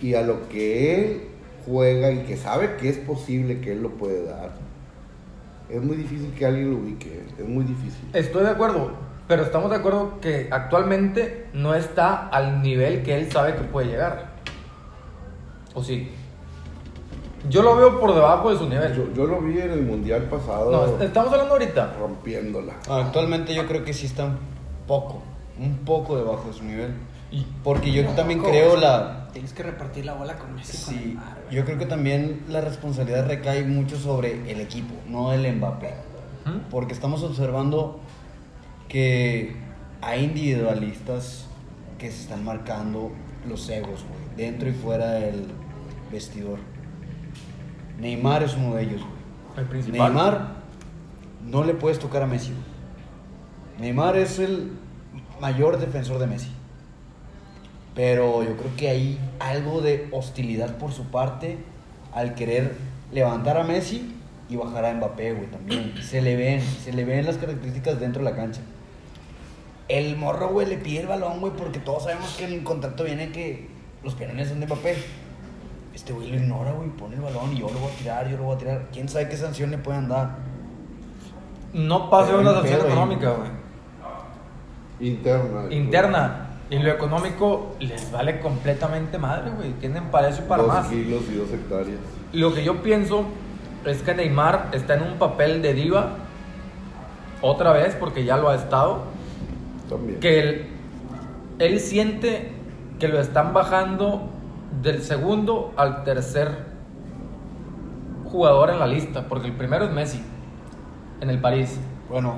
y 0.00 0.14
a 0.14 0.22
lo 0.22 0.48
que 0.48 0.94
él 0.96 1.22
juega 1.64 2.10
y 2.10 2.18
que 2.24 2.36
sabe 2.36 2.76
que 2.76 2.88
es 2.88 2.98
posible 2.98 3.60
que 3.60 3.72
él 3.72 3.82
lo 3.82 3.90
puede 3.90 4.24
dar, 4.24 4.50
es 5.72 5.82
muy 5.82 5.96
difícil 5.96 6.32
que 6.34 6.46
alguien 6.46 6.70
lo 6.70 6.76
ubique, 6.78 7.24
es 7.38 7.48
muy 7.48 7.64
difícil. 7.64 8.04
Estoy 8.12 8.44
de 8.44 8.50
acuerdo, 8.50 8.92
pero 9.28 9.42
estamos 9.42 9.70
de 9.70 9.76
acuerdo 9.76 10.20
que 10.20 10.48
actualmente 10.50 11.48
no 11.54 11.74
está 11.74 12.28
al 12.28 12.62
nivel 12.62 13.02
que 13.02 13.16
él 13.18 13.30
sabe 13.32 13.54
que 13.54 13.62
puede 13.62 13.88
llegar. 13.88 14.32
¿O 15.74 15.82
sí? 15.82 16.10
Yo 17.48 17.62
lo 17.62 17.74
veo 17.74 17.98
por 17.98 18.14
debajo 18.14 18.50
de 18.52 18.58
su 18.58 18.68
nivel. 18.68 18.94
Yo, 18.94 19.12
yo 19.14 19.26
lo 19.26 19.40
vi 19.40 19.58
en 19.58 19.70
el 19.72 19.82
mundial 19.82 20.22
pasado 20.24 20.70
No, 20.70 21.02
estamos 21.02 21.32
hablando 21.32 21.54
ahorita. 21.54 21.94
rompiéndola. 21.98 22.74
Ah, 22.88 23.02
Actualmente 23.06 23.54
yo 23.54 23.66
creo 23.66 23.82
que 23.84 23.92
sí 23.92 24.06
está 24.06 24.26
un 24.26 24.36
poco, 24.86 25.22
un 25.58 25.78
poco 25.78 26.16
debajo 26.16 26.44
de 26.48 26.52
su 26.52 26.62
nivel. 26.64 26.92
Y 27.32 27.46
Porque 27.64 27.90
yo 27.90 28.06
también 28.10 28.40
Poco, 28.40 28.50
creo 28.50 28.76
la... 28.76 29.28
Tienes 29.32 29.54
que 29.54 29.62
repartir 29.62 30.04
la 30.04 30.12
bola 30.12 30.38
con 30.38 30.54
Messi. 30.54 30.76
con 30.84 30.94
Sí, 30.94 31.18
yo 31.50 31.64
creo 31.64 31.78
que 31.78 31.86
también 31.86 32.42
la 32.48 32.60
responsabilidad 32.60 33.26
recae 33.26 33.64
mucho 33.64 33.96
sobre 33.96 34.50
el 34.50 34.60
equipo, 34.60 34.94
no 35.08 35.32
el 35.32 35.50
Mbappé. 35.56 35.94
¿Mm? 36.44 36.70
Porque 36.70 36.92
estamos 36.92 37.22
observando 37.22 38.00
que 38.88 39.56
hay 40.02 40.24
individualistas 40.24 41.46
que 41.98 42.10
se 42.10 42.22
están 42.22 42.44
marcando 42.44 43.12
los 43.48 43.66
egos, 43.70 44.04
güey, 44.06 44.36
dentro 44.36 44.68
y 44.68 44.72
fuera 44.72 45.12
del 45.12 45.46
vestidor. 46.10 46.58
Neymar 47.98 48.42
es 48.42 48.54
uno 48.54 48.74
de 48.74 48.82
ellos, 48.82 49.00
güey. 49.00 49.60
el 49.60 49.64
principal. 49.64 50.12
Neymar 50.12 50.48
no 51.46 51.64
le 51.64 51.72
puedes 51.72 51.98
tocar 51.98 52.22
a 52.22 52.26
Messi. 52.26 52.50
güey. 52.50 52.62
Neymar 53.80 54.16
es 54.18 54.38
el 54.38 54.72
mayor 55.40 55.78
defensor 55.78 56.18
de 56.18 56.26
Messi. 56.26 56.50
Pero 57.94 58.42
yo 58.42 58.56
creo 58.56 58.76
que 58.76 58.88
hay 58.88 59.18
algo 59.38 59.80
de 59.80 60.08
hostilidad 60.12 60.76
por 60.78 60.92
su 60.92 61.04
parte 61.04 61.58
al 62.12 62.34
querer 62.34 62.74
levantar 63.12 63.58
a 63.58 63.64
Messi 63.64 64.14
y 64.48 64.56
bajar 64.56 64.84
a 64.84 64.94
Mbappé, 64.94 65.34
güey, 65.34 65.46
también. 65.50 65.94
Se 66.02 66.22
le 66.22 66.36
ven, 66.36 66.60
se 66.60 66.92
le 66.92 67.04
ven 67.04 67.26
las 67.26 67.36
características 67.36 68.00
dentro 68.00 68.22
de 68.22 68.30
la 68.30 68.36
cancha. 68.36 68.60
El 69.88 70.16
morro, 70.16 70.48
güey, 70.48 70.66
le 70.66 70.78
pide 70.78 71.00
el 71.00 71.06
balón, 71.06 71.40
güey, 71.40 71.52
porque 71.52 71.78
todos 71.78 72.04
sabemos 72.04 72.34
que 72.36 72.44
en 72.44 72.52
el 72.52 72.64
contrato 72.64 73.04
viene 73.04 73.30
que 73.30 73.68
los 74.02 74.14
penales 74.14 74.48
son 74.48 74.60
de 74.60 74.66
Mbappé. 74.66 74.96
Este 75.94 76.12
güey 76.14 76.30
lo 76.30 76.36
ignora, 76.36 76.72
güey, 76.72 76.88
pone 76.90 77.16
el 77.16 77.22
balón 77.22 77.52
y 77.52 77.60
yo 77.60 77.68
lo 77.68 77.78
voy 77.78 77.90
a 77.90 77.96
tirar, 77.96 78.30
yo 78.30 78.38
lo 78.38 78.44
voy 78.44 78.54
a 78.54 78.58
tirar. 78.58 78.88
¿Quién 78.92 79.08
sabe 79.08 79.28
qué 79.28 79.36
sanción 79.36 79.70
le 79.70 79.78
pueden 79.78 80.08
dar? 80.08 80.36
No 81.74 82.08
pase 82.08 82.30
Pero 82.30 82.40
una 82.40 82.54
sanción 82.54 82.80
económica, 82.80 83.30
güey. 83.32 83.50
Interna. 85.10 85.66
Interna. 85.70 86.41
Y 86.72 86.78
lo 86.78 86.90
económico 86.90 87.76
les 87.80 88.10
vale 88.10 88.40
completamente 88.40 89.18
madre, 89.18 89.50
güey. 89.50 89.72
Tienen 89.72 90.04
para 90.04 90.30
eso 90.30 90.40
y 90.42 90.48
para 90.48 90.62
dos 90.62 90.72
más. 90.72 90.88
kilos 90.88 91.22
y 91.30 91.34
dos 91.34 91.52
hectáreas. 91.52 91.98
Lo 92.32 92.54
que 92.54 92.64
yo 92.64 92.82
pienso 92.82 93.26
es 93.84 94.00
que 94.00 94.14
Neymar 94.14 94.70
está 94.72 94.94
en 94.94 95.02
un 95.02 95.18
papel 95.18 95.60
de 95.60 95.74
diva 95.74 96.16
otra 97.42 97.74
vez 97.74 97.94
porque 97.94 98.24
ya 98.24 98.38
lo 98.38 98.48
ha 98.48 98.54
estado. 98.54 99.02
También. 99.90 100.18
Que 100.20 100.40
él, 100.40 100.66
él 101.58 101.78
siente 101.78 102.52
que 102.98 103.06
lo 103.08 103.20
están 103.20 103.52
bajando 103.52 104.30
del 104.82 105.02
segundo 105.02 105.74
al 105.76 106.04
tercer 106.04 106.72
jugador 108.24 108.70
en 108.70 108.78
la 108.78 108.86
lista, 108.86 109.28
porque 109.28 109.48
el 109.48 109.54
primero 109.56 109.84
es 109.84 109.90
Messi 109.90 110.22
en 111.20 111.28
el 111.28 111.38
París. 111.38 111.78
Bueno, 112.08 112.36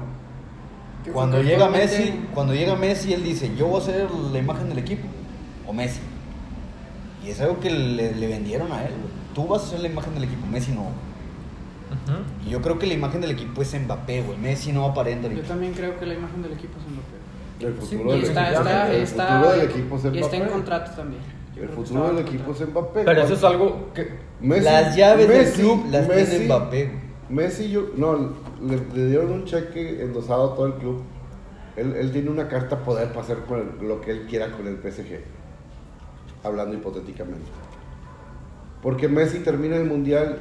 cuando 1.12 1.42
llega 1.42 1.68
Messi, 1.68 2.20
cuando 2.34 2.54
llega 2.54 2.74
Messi, 2.76 3.12
él 3.12 3.22
dice, 3.24 3.54
yo 3.56 3.66
voy 3.66 3.80
a 3.80 3.84
ser 3.84 4.08
la 4.10 4.38
imagen 4.38 4.68
del 4.68 4.78
equipo. 4.78 5.06
O 5.66 5.72
Messi. 5.72 6.00
Y 7.24 7.30
es 7.30 7.40
algo 7.40 7.58
que 7.60 7.70
le, 7.70 8.14
le 8.14 8.26
vendieron 8.26 8.70
a 8.72 8.82
él, 8.84 8.90
güey. 8.92 9.12
Tú 9.34 9.46
vas 9.46 9.64
a 9.64 9.66
ser 9.68 9.80
la 9.80 9.88
imagen 9.88 10.14
del 10.14 10.24
equipo, 10.24 10.46
Messi 10.46 10.72
no. 10.72 10.88
Y 12.46 12.50
yo 12.50 12.60
creo 12.60 12.78
que 12.78 12.86
la 12.86 12.94
imagen 12.94 13.20
del 13.20 13.30
equipo 13.30 13.62
es 13.62 13.74
Mbappé, 13.80 14.22
güey. 14.22 14.36
Messi 14.38 14.72
no 14.72 14.84
aparenta 14.84 15.28
Yo 15.28 15.42
también 15.42 15.72
creo 15.72 15.98
que 15.98 16.06
la 16.06 16.14
imagen 16.14 16.42
del 16.42 16.52
equipo 16.52 16.74
es 16.78 16.92
Mbappé. 16.92 17.66
El 17.66 17.74
futuro, 17.74 18.10
y 18.16 18.20
del, 18.20 18.24
está, 18.28 18.46
equipo, 18.48 18.60
está, 18.62 18.92
el 18.92 19.02
está, 19.02 19.26
futuro 19.28 19.50
del 19.52 19.60
equipo 19.70 19.96
es 19.96 20.04
y 20.04 20.18
está 20.18 20.36
en 20.36 20.46
contrato 20.48 20.90
también. 20.96 21.22
El 21.56 21.68
futuro 21.68 22.08
del 22.08 22.18
equipo 22.18 22.52
es. 22.52 22.68
Mbappé. 22.68 23.02
Pero 23.04 23.22
eso 23.22 23.34
es 23.34 23.44
algo 23.44 23.90
que... 23.94 24.18
Messi- 24.42 24.62
Las 24.62 24.96
llaves 24.96 25.28
Messi- 25.28 25.32
del 25.44 25.52
club 25.52 25.86
las 25.90 26.08
Messi- 26.08 26.28
tiene 26.30 26.44
Mbappé, 26.46 26.84
güey. 26.86 26.98
Messi, 27.28 27.70
yo, 27.70 27.87
no, 27.96 28.34
le, 28.62 28.76
le 28.94 29.06
dieron 29.06 29.30
un 29.32 29.44
cheque 29.44 30.02
endosado 30.02 30.52
a 30.52 30.54
todo 30.56 30.66
el 30.66 30.74
club 30.74 31.02
Él, 31.76 31.94
él 31.96 32.12
tiene 32.12 32.30
una 32.30 32.46
carta 32.48 32.78
poder 32.84 33.08
para 33.08 33.20
hacer 33.22 33.38
con 33.48 33.58
el- 33.80 33.88
lo 33.88 34.00
que 34.00 34.10
él 34.12 34.26
quiera 34.28 34.52
con 34.52 34.66
el 34.68 34.76
PSG. 34.76 35.20
Hablando 36.44 36.76
hipotéticamente. 36.76 37.46
Porque 38.82 39.08
Messi 39.08 39.38
termina 39.40 39.76
el 39.76 39.84
mundial 39.87 40.40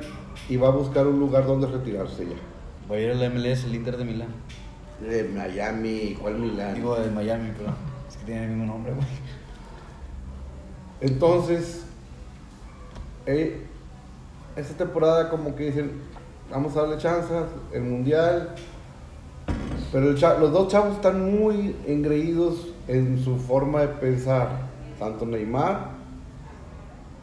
y 0.50 0.58
va 0.58 0.68
a 0.68 0.72
buscar 0.72 1.08
un 1.08 1.20
lugar 1.20 1.46
donde 1.48 1.66
retirarse 1.68 2.26
ya. 2.26 2.36
Va 2.92 2.98
a 2.98 3.00
ir 3.00 3.12
al 3.12 3.24
MLS, 3.32 3.66
el 3.66 3.76
Inter 3.76 3.96
de 3.98 4.04
Milán. 4.06 4.28
De 5.00 5.24
Miami, 5.24 6.18
¿cuál 6.22 6.38
Milán? 6.38 6.76
Digo 6.76 6.96
de 7.00 7.10
Miami, 7.10 7.52
pero 7.58 7.70
es 8.10 8.18
que 8.18 8.26
tiene 8.26 8.44
el 8.44 8.50
mismo 8.52 8.66
nombre, 8.66 8.94
güey. 8.94 9.08
Entonces, 11.02 11.86
eh, 13.26 13.66
esta 14.56 14.76
temporada 14.78 15.30
como 15.30 15.56
que 15.56 15.66
dicen, 15.68 15.92
vamos 16.54 16.78
a 16.78 16.82
darle 16.82 16.98
chances, 16.98 17.44
el 17.74 17.82
mundial. 17.82 18.50
Pero 19.92 20.10
el 20.10 20.40
los 20.40 20.52
dos 20.52 20.70
chavos 20.70 20.96
están 20.96 21.32
muy 21.32 21.76
engreídos 21.86 22.68
en 22.88 23.24
su 23.24 23.38
forma 23.38 23.82
de 23.82 23.88
pensar, 23.88 24.50
tanto 24.98 25.26
Neymar 25.26 25.92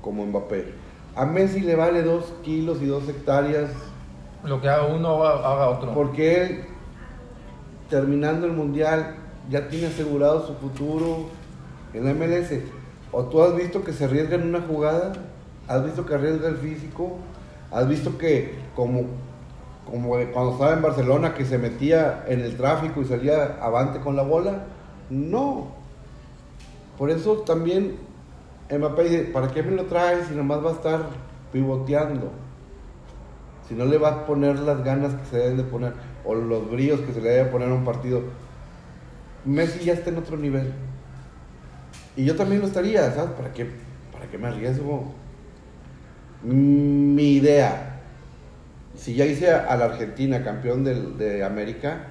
como 0.01 0.25
Mbappé. 0.27 0.73
A 1.17 1.27
Messi 1.27 1.61
le 1.61 1.75
vale 1.75 2.03
dos 2.03 2.33
kilos 2.43 2.81
y 2.81 2.87
dos 2.87 3.09
hectáreas 3.09 3.71
Lo 4.45 4.61
que 4.61 4.69
haga 4.69 4.87
uno 4.87 5.25
haga 5.25 5.69
otro. 5.71 5.93
porque 5.93 6.43
él, 6.43 6.65
terminando 7.89 8.47
el 8.47 8.53
mundial, 8.53 9.17
ya 9.51 9.69
tiene 9.69 9.89
asegurado 9.89 10.47
su 10.47 10.55
futuro 10.55 11.27
en 11.93 12.05
la 12.05 12.15
MLS. 12.15 12.61
¿O 13.11 13.25
tú 13.25 13.43
has 13.43 13.57
visto 13.57 13.83
que 13.83 13.93
se 13.93 14.05
arriesga 14.05 14.37
en 14.37 14.47
una 14.47 14.61
jugada? 14.61 15.13
¿Has 15.67 15.85
visto 15.85 16.07
que 16.07 16.15
arriesga 16.15 16.49
el 16.49 16.57
físico? 16.57 17.19
¿Has 17.71 17.89
visto 17.89 18.19
que, 18.19 18.55
como, 18.75 19.03
como 19.85 20.11
cuando 20.33 20.53
estaba 20.53 20.73
en 20.73 20.83
Barcelona, 20.83 21.35
que 21.35 21.45
se 21.45 21.59
metía 21.59 22.25
en 22.27 22.41
el 22.41 22.57
tráfico 22.57 23.01
y 23.03 23.05
salía 23.05 23.59
avante 23.61 24.01
con 24.01 24.17
la 24.17 24.23
bola? 24.23 24.65
No. 25.09 25.69
Por 26.99 27.11
eso 27.11 27.39
también 27.39 27.97
Mbappé 28.71 29.03
dice, 29.05 29.23
¿para 29.33 29.49
qué 29.49 29.63
me 29.63 29.73
lo 29.73 29.87
traes 29.87 30.29
si 30.29 30.35
nomás 30.35 30.65
va 30.65 30.71
a 30.71 30.75
estar 30.75 31.07
pivoteando? 31.53 32.31
si 33.71 33.77
no 33.77 33.85
le 33.85 33.99
va 33.99 34.09
a 34.09 34.27
poner 34.27 34.59
las 34.59 34.83
ganas 34.83 35.15
que 35.15 35.25
se 35.27 35.37
deben 35.37 35.57
de 35.57 35.63
poner 35.63 35.93
o 36.25 36.35
los 36.35 36.69
brillos 36.69 37.01
que 37.03 37.13
se 37.13 37.21
le 37.21 37.31
debe 37.31 37.51
poner 37.51 37.69
a 37.69 37.75
un 37.75 37.85
partido, 37.85 38.21
Messi 39.45 39.85
ya 39.85 39.93
está 39.93 40.11
en 40.11 40.19
otro 40.19 40.37
nivel. 40.37 40.73
Y 42.17 42.25
yo 42.25 42.35
también 42.35 42.63
lo 42.63 42.67
estaría, 42.67 43.13
¿sabes? 43.13 43.31
¿Para 43.31 43.53
qué, 43.53 43.71
para 44.13 44.27
qué 44.27 44.39
me 44.39 44.49
arriesgo? 44.49 45.15
Mi 46.43 47.33
idea, 47.33 48.01
si 48.97 49.15
ya 49.15 49.27
hice 49.27 49.53
a 49.53 49.77
la 49.77 49.85
Argentina 49.87 50.43
campeón 50.43 50.85
del- 50.85 51.19
de 51.19 51.45
América, 51.45 52.07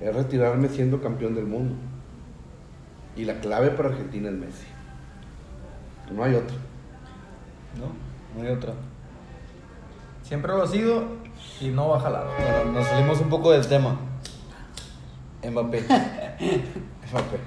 es 0.00 0.14
retirarme 0.14 0.68
siendo 0.68 1.00
campeón 1.00 1.34
del 1.34 1.46
mundo. 1.46 1.74
Y 3.16 3.24
la 3.24 3.34
clave 3.40 3.70
para 3.70 3.90
Argentina 3.90 4.28
es 4.28 4.34
Messi. 4.34 4.66
No 6.12 6.24
hay 6.24 6.34
otro. 6.34 6.56
No, 7.78 7.92
no 8.40 8.46
hay 8.48 8.52
otra. 8.54 8.72
Siempre 10.22 10.52
lo 10.52 10.62
ha 10.62 10.66
sido 10.66 11.04
y 11.60 11.68
no 11.68 11.88
va 11.90 11.98
a 11.98 12.00
jalar. 12.00 12.26
Bueno, 12.36 12.72
nos 12.72 12.86
salimos 12.88 13.20
un 13.20 13.28
poco 13.28 13.52
del 13.52 13.66
tema. 13.66 13.96
Mbappé. 15.48 15.82
Mbappé. 17.12 17.38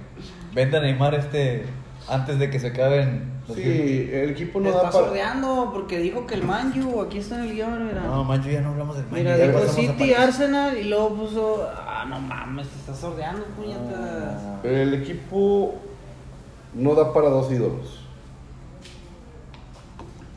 Vende 0.54 0.78
a 0.78 0.82
Neymar 0.82 1.16
este 1.16 1.66
antes 2.08 2.40
de 2.40 2.50
que 2.50 2.60
se 2.60 2.68
acaben. 2.68 3.37
Sí, 3.56 4.10
el 4.12 4.32
equipo 4.32 4.60
no 4.60 4.68
está 4.70 4.84
da 4.84 4.90
para... 4.92 5.06
sordeando 5.06 5.70
porque 5.74 6.00
dijo 6.00 6.28
que 6.28 6.36
el 6.36 6.44
Manju, 6.44 7.02
aquí 7.02 7.20
está 7.20 7.36
en 7.36 7.44
el 7.50 7.54
guion, 7.56 7.88
mira. 7.88 8.02
No, 8.02 8.24
mancho, 8.26 8.50
ya 8.50 8.60
no 8.62 8.72
hablamos 8.72 8.98
del 8.98 9.06
Mira, 9.12 9.32
Manchester, 9.38 9.56
ya 9.56 9.82
dijo 9.82 9.94
City. 10.04 10.14
Arsenal 10.14 10.78
y 10.78 10.84
luego 10.84 11.16
puso. 11.16 11.68
Ah, 11.74 12.06
no 12.10 12.20
mames, 12.20 12.68
te 12.68 12.78
está 12.80 12.94
sordeando, 12.94 13.46
puñetas. 13.56 14.42
Ah, 14.44 14.60
El 14.64 14.94
equipo 14.96 15.76
no 16.74 16.94
da 16.94 17.14
para 17.14 17.30
dos 17.30 17.50
ídolos. 17.52 18.02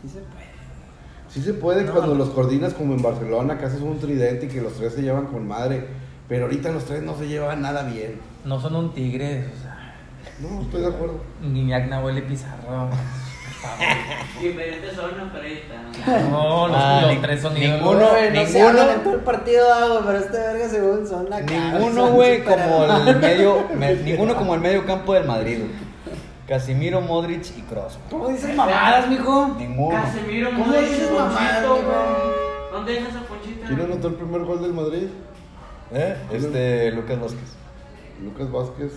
Sí 0.03 0.09
se 0.09 0.21
puede. 0.21 0.41
Sí 1.29 1.43
se 1.43 1.55
puede 1.55 1.85
No, 1.85 1.93
cuando 1.93 2.13
no. 2.15 2.19
los 2.19 2.31
coordinas 2.31 2.75
como 2.75 2.95
en 2.95 3.03
Barcelona, 3.03 3.59
que 3.59 3.67
haces 3.67 3.81
un 3.81 3.99
tridente 3.99 4.47
y 4.47 4.49
que 4.49 4.61
los 4.61 4.75
tres 4.75 4.95
se 4.95 5.03
llevan 5.03 5.27
con 5.27 5.47
madre. 5.49 5.87
Pero 6.29 6.45
ahorita 6.45 6.71
los 6.71 6.85
tres 6.85 7.03
no 7.03 7.17
se 7.19 7.27
llevan 7.27 7.61
nada 7.61 7.83
bien. 7.83 8.21
No 8.45 8.61
son 8.61 8.77
un 8.77 8.95
tigre, 8.95 9.49
o 9.53 9.61
sea. 9.63 9.70
No, 10.41 10.61
estoy 10.63 10.81
de 10.83 10.87
acuerdo. 10.89 11.21
Guiñac, 11.43 11.89
Nahuel 11.89 12.19
y 12.19 12.23
Pizarro. 12.23 12.89
Diferentes 14.41 14.93
pero 15.33 15.45
ahí 15.45 15.53
está. 15.53 16.21
No, 16.31 16.69
los, 16.69 16.77
Ah, 16.81 17.01
los 17.03 17.15
ni- 17.15 17.21
tres 17.21 17.43
son 17.43 17.55
ninguno, 17.55 17.93
ídolos. 17.93 18.11
güey, 18.11 18.31
no 18.31 18.47
se 18.47 18.53
ninguno. 18.55 18.69
hablan 18.69 18.89
en 18.91 19.03
todo 19.05 19.15
el 19.15 19.21
partido, 19.21 19.67
ah, 19.75 19.87
güey, 19.89 20.01
pero 20.07 20.19
este 20.19 20.39
verga 20.39 20.69
según 20.69 21.07
son 21.07 21.33
acá. 21.33 21.45
Ninguno, 21.45 21.95
son 22.07 22.15
güey, 22.15 22.43
como 22.45 22.85
el 23.07 23.17
medio, 23.19 23.67
me- 23.77 23.95
ninguno 23.97 24.37
como 24.37 24.55
el 24.55 24.61
medio 24.61 24.87
campo 24.87 25.13
del 25.15 25.25
Madrid. 25.27 25.59
güey. 25.59 25.71
Casimiro, 26.49 27.01
Modric 27.01 27.45
y 27.57 27.61
Kroos. 27.63 27.99
¿Cómo 28.11 28.29
dices 28.29 28.57
mamadas, 28.57 29.09
mijo? 29.09 29.55
Ninguno. 29.59 30.03
Casemiro, 30.03 30.51
¿Cómo 30.51 30.65
Modric, 30.67 30.81
dices 30.89 31.09
Ponchito, 31.09 31.25
mamadas, 31.29 31.67
güey. 31.69 31.83
¿Dónde 32.73 32.93
dejas 32.95 33.15
a 33.17 33.21
Ponchito? 33.21 33.67
¿Quién 33.69 33.81
anotó 33.83 34.09
el 34.09 34.15
primer 34.15 34.41
gol 34.43 34.63
del 34.63 34.73
Madrid? 34.73 35.09
¿Eh? 35.93 36.17
Este 36.33 36.91
Lucas 36.93 37.21
Vázquez. 37.21 37.53
Lucas 38.23 38.51
Vázquez 38.51 38.93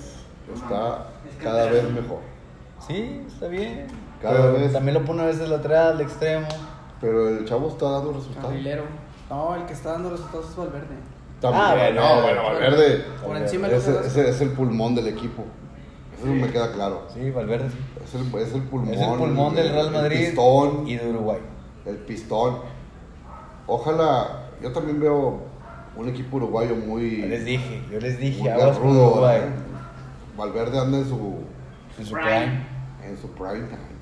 está 0.53 1.08
cada 1.41 1.65
vez 1.69 1.84
mejor. 1.91 2.19
Sí, 2.88 3.21
está 3.27 3.47
bien. 3.47 3.88
Cada 4.21 4.36
Pero 4.41 4.53
vez- 4.53 4.73
También 4.73 4.93
lo 4.95 5.06
pone 5.06 5.21
a 5.21 5.25
veces 5.25 5.47
lateral, 5.49 5.99
extremo. 6.01 6.47
Pero 7.01 7.29
el 7.29 7.45
chavo 7.45 7.67
está 7.69 7.89
dando 7.89 8.13
resultados. 8.13 8.49
Carrilero. 8.49 8.84
No, 9.29 9.56
el 9.56 9.65
que 9.65 9.73
está 9.73 9.91
dando 9.93 10.10
resultados 10.12 10.49
es 10.49 10.56
Valverde. 10.56 10.95
También, 11.41 11.63
Ah, 11.65 11.73
bueno, 11.75 12.01
no, 12.15 12.21
bueno, 12.21 12.43
Valverde. 12.43 13.06
Por 13.25 13.36
encima 13.38 13.67
de 13.67 13.77
Ese, 13.77 13.91
los 13.91 14.06
ese 14.06 14.29
es 14.29 14.41
el 14.41 14.49
pulmón 14.51 14.95
del 14.95 15.08
equipo. 15.08 15.43
Eso 16.17 16.27
me 16.27 16.49
queda 16.49 16.71
claro. 16.71 17.03
Sí, 17.13 17.32
Valverde 17.32 17.69
sí. 17.69 17.77
Es 18.03 18.15
el, 18.15 18.41
es 18.41 18.53
el 18.53 18.62
pulmón. 18.63 18.93
Es 18.93 19.01
el 19.01 19.10
pulmón 19.17 19.56
del 19.56 19.69
Real 19.71 19.88
el 19.88 19.91
Madrid 19.91 20.17
pistón. 20.27 20.88
y 20.88 20.95
de 20.95 21.10
Uruguay. 21.10 21.39
El 21.86 21.97
pistón. 21.97 22.60
Ojalá, 23.67 24.49
yo 24.62 24.71
también 24.71 24.99
veo 24.99 25.41
un 25.95 26.10
equipo 26.10 26.38
uruguayo 26.38 26.75
muy, 26.75 27.21
Yo 27.21 27.27
les 27.27 27.45
dije, 27.45 27.82
yo 27.91 27.99
les 27.99 28.13
muy 28.19 28.29
dije, 28.29 28.51
aguas 28.51 28.77
con 28.77 28.88
garrudo, 28.88 29.12
Uruguay. 29.12 29.39
¿eh? 29.41 29.49
Valverde 30.38 30.80
anda 30.80 30.98
en 31.00 31.06
su, 31.06 31.36
En 32.00 32.06
su 32.06 32.13
prime. 32.13 32.65
en 33.04 33.17
su 33.17 33.30
prime 33.32 33.67
time. 33.67 33.93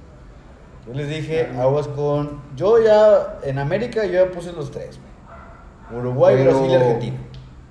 Yo 0.88 0.94
les 0.94 1.10
dije, 1.10 1.48
aguas 1.60 1.88
con. 1.90 2.42
Yo 2.56 2.82
ya, 2.84 3.38
en 3.44 3.60
América, 3.60 4.06
yo 4.06 4.14
ya 4.26 4.32
puse 4.32 4.52
los 4.54 4.72
tres. 4.72 5.00
güey. 5.90 6.02
Uruguay, 6.02 6.36
Pero- 6.38 6.52
Brasil 6.52 6.72
y 6.72 6.76
Argentina. 6.76 7.18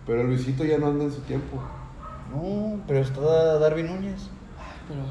Pero 0.07 0.25
Luisito 0.25 0.65
ya 0.65 0.79
no 0.79 0.89
anda 0.89 1.05
en 1.05 1.13
su 1.13 1.21
tiempo. 1.23 1.57
No, 2.35 2.81
pero 2.87 3.01
está 3.01 3.59
Darwin 3.59 3.87
Núñez. 3.87 4.29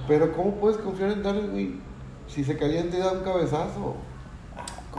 Pero 0.08 0.32
¿cómo 0.34 0.52
puedes 0.56 0.78
confiar 0.78 1.12
en 1.12 1.24
Darwin, 1.24 1.52
güey? 1.52 1.80
Si 2.28 2.44
se 2.44 2.58
calienta 2.58 2.98
y 2.98 3.00
da 3.00 3.12
un 3.14 3.22
cabezazo. 3.24 3.96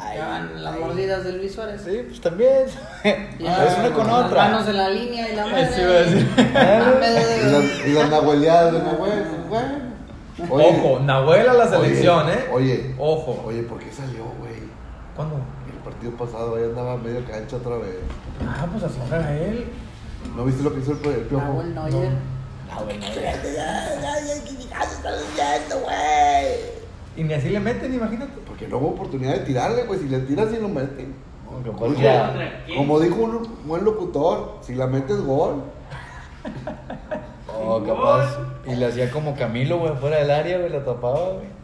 Confiaban 0.00 0.64
las 0.64 0.78
mordidas 0.78 1.24
de 1.24 1.32
Luis 1.32 1.54
Suárez. 1.54 1.82
Sí, 1.84 2.02
pues 2.08 2.20
también. 2.20 2.66
Ya, 3.38 3.66
es 3.66 3.78
una 3.78 3.90
con 3.90 4.06
las 4.06 4.26
otra. 4.26 4.44
manos 4.44 4.68
en 4.68 4.76
la 4.76 4.88
línea 4.88 5.30
y 5.30 5.36
la 5.36 5.46
madre. 5.46 5.62
Eso 5.62 5.80
iba 5.82 5.90
a 5.90 6.00
decir. 6.00 7.86
Y 7.86 7.92
las, 7.92 8.10
nahueleadas 8.10 8.72
de 8.72 8.78
Nahuel. 8.78 9.24
Ojo, 10.48 11.00
Nahuel 11.00 11.48
a 11.48 11.52
la 11.52 11.68
selección, 11.68 12.26
oye, 12.26 12.34
¿eh? 12.34 12.48
Oye, 12.50 12.94
Ojo. 12.98 13.42
oye, 13.44 13.62
¿por 13.62 13.78
qué 13.78 13.92
salió, 13.92 14.24
güey? 14.38 14.54
¿Cuándo? 15.14 15.36
El 15.70 15.78
partido 15.84 16.12
pasado 16.12 16.56
ahí 16.56 16.64
andaba 16.64 16.96
medio 16.96 17.22
cancha 17.26 17.56
otra 17.56 17.76
vez. 17.76 17.96
Ah, 18.48 18.66
pues 18.70 18.84
así 18.84 18.98
juega 19.06 19.36
él. 19.36 19.66
¿No 20.34 20.44
viste 20.46 20.62
lo 20.62 20.72
que 20.72 20.80
hizo 20.80 20.92
el, 20.92 21.06
el 21.10 21.20
piojo? 21.22 21.44
Nahuel 21.44 21.74
Neuer. 21.74 22.12
Y 27.16 27.24
ni 27.24 27.34
así 27.34 27.48
le 27.50 27.60
meten, 27.60 27.92
imagínate. 27.92 28.32
Porque 28.46 28.66
no 28.68 28.78
hubo 28.78 28.88
oportunidad 28.90 29.34
de 29.34 29.40
tirarle, 29.40 29.82
güey. 29.84 29.98
Si 30.00 30.08
le 30.08 30.20
tiras, 30.20 30.48
sí 30.50 30.58
lo 30.60 30.68
meten. 30.68 31.14
No, 31.64 31.72
Como- 31.72 31.94
ya. 31.94 32.32
Como 32.76 33.00
dijo 33.00 33.16
un 33.16 33.42
buen 33.66 33.84
locutor, 33.84 34.58
si 34.62 34.74
la 34.74 34.86
metes 34.86 35.20
gol. 35.20 35.62
Oh, 37.62 37.82
capaz. 37.84 38.38
Y 38.66 38.74
le 38.76 38.86
hacía 38.86 39.10
como 39.10 39.34
Camilo, 39.34 39.78
güey, 39.78 39.94
fuera 39.96 40.18
del 40.18 40.30
área, 40.30 40.58
güey, 40.58 40.70
la 40.70 40.84
tapaba, 40.84 41.32
güey. 41.32 41.59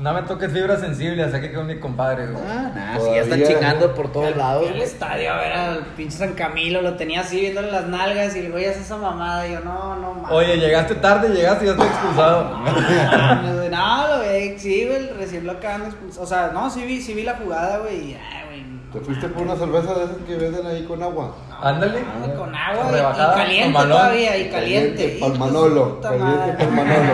No 0.00 0.14
me 0.14 0.22
toques 0.22 0.50
fibras 0.50 0.80
sensibles, 0.80 1.30
sé 1.30 1.42
que 1.42 1.52
con 1.52 1.66
mi 1.66 1.78
compadre, 1.78 2.28
güey. 2.28 2.42
Ah, 2.48 2.72
nah, 2.74 2.98
si 2.98 3.10
ya 3.14 3.20
están 3.20 3.42
chingando 3.42 3.94
por 3.94 4.10
Fui 4.10 4.24
al 4.24 4.80
estadio 4.80 5.30
a 5.30 5.36
ver 5.36 5.52
al 5.52 5.78
pinche 5.94 6.16
San 6.16 6.32
Camilo, 6.32 6.80
lo 6.80 6.94
tenía 6.96 7.20
así 7.20 7.38
viéndole 7.38 7.70
las 7.70 7.86
nalgas 7.86 8.34
y 8.34 8.38
el 8.38 8.50
güey 8.50 8.64
hace 8.64 8.80
esa 8.80 8.96
mamada. 8.96 9.46
Y 9.46 9.52
yo, 9.52 9.60
no, 9.60 9.96
no 9.96 10.14
mames. 10.14 10.30
Oye, 10.30 10.56
llegaste 10.56 10.94
tarde, 10.94 11.28
llegaste 11.28 11.64
y 11.64 11.66
ya 11.66 11.72
estoy 11.74 11.86
expulsado. 11.88 12.60
güey. 13.58 13.68
No, 13.68 14.08
lo 14.08 14.22
vi, 14.22 14.58
sí, 14.58 14.86
güey, 14.86 15.10
recién 15.18 15.44
lo 15.44 15.52
acaban 15.52 15.82
de 15.82 15.88
expulsar. 15.88 16.22
O 16.22 16.26
sea, 16.26 16.50
no, 16.54 16.70
sí 16.70 16.82
vi, 16.86 17.02
sí 17.02 17.12
vi 17.12 17.22
la 17.24 17.34
jugada, 17.34 17.76
güey. 17.80 18.12
y, 18.12 18.14
Ay, 18.14 18.44
güey. 18.48 18.62
no 18.62 18.92
Te 18.94 19.00
fuiste 19.00 19.28
por 19.28 19.42
una 19.42 19.56
cerveza 19.56 19.92
de 19.92 20.04
esas 20.04 20.16
que 20.26 20.34
venden 20.36 20.66
ahí 20.66 20.82
con 20.84 21.02
agua. 21.02 21.34
Ándale. 21.62 22.00
No, 22.26 22.34
con 22.36 22.54
agua 22.54 22.90
y- 22.90 22.96
y 22.96 23.36
caliente 23.36 23.78
todavía, 23.82 24.38
y 24.38 24.48
caliente. 24.48 24.96
Caliente 24.96 25.18
pa'l 25.20 25.20
Hijo 25.20 25.28
de 25.28 25.34
su 25.34 25.38
Manolo, 25.44 25.94
puta 25.96 26.08
caliente 26.08 26.36
madre. 26.38 26.52
pa'l 26.56 26.70
Manolo. 26.72 27.12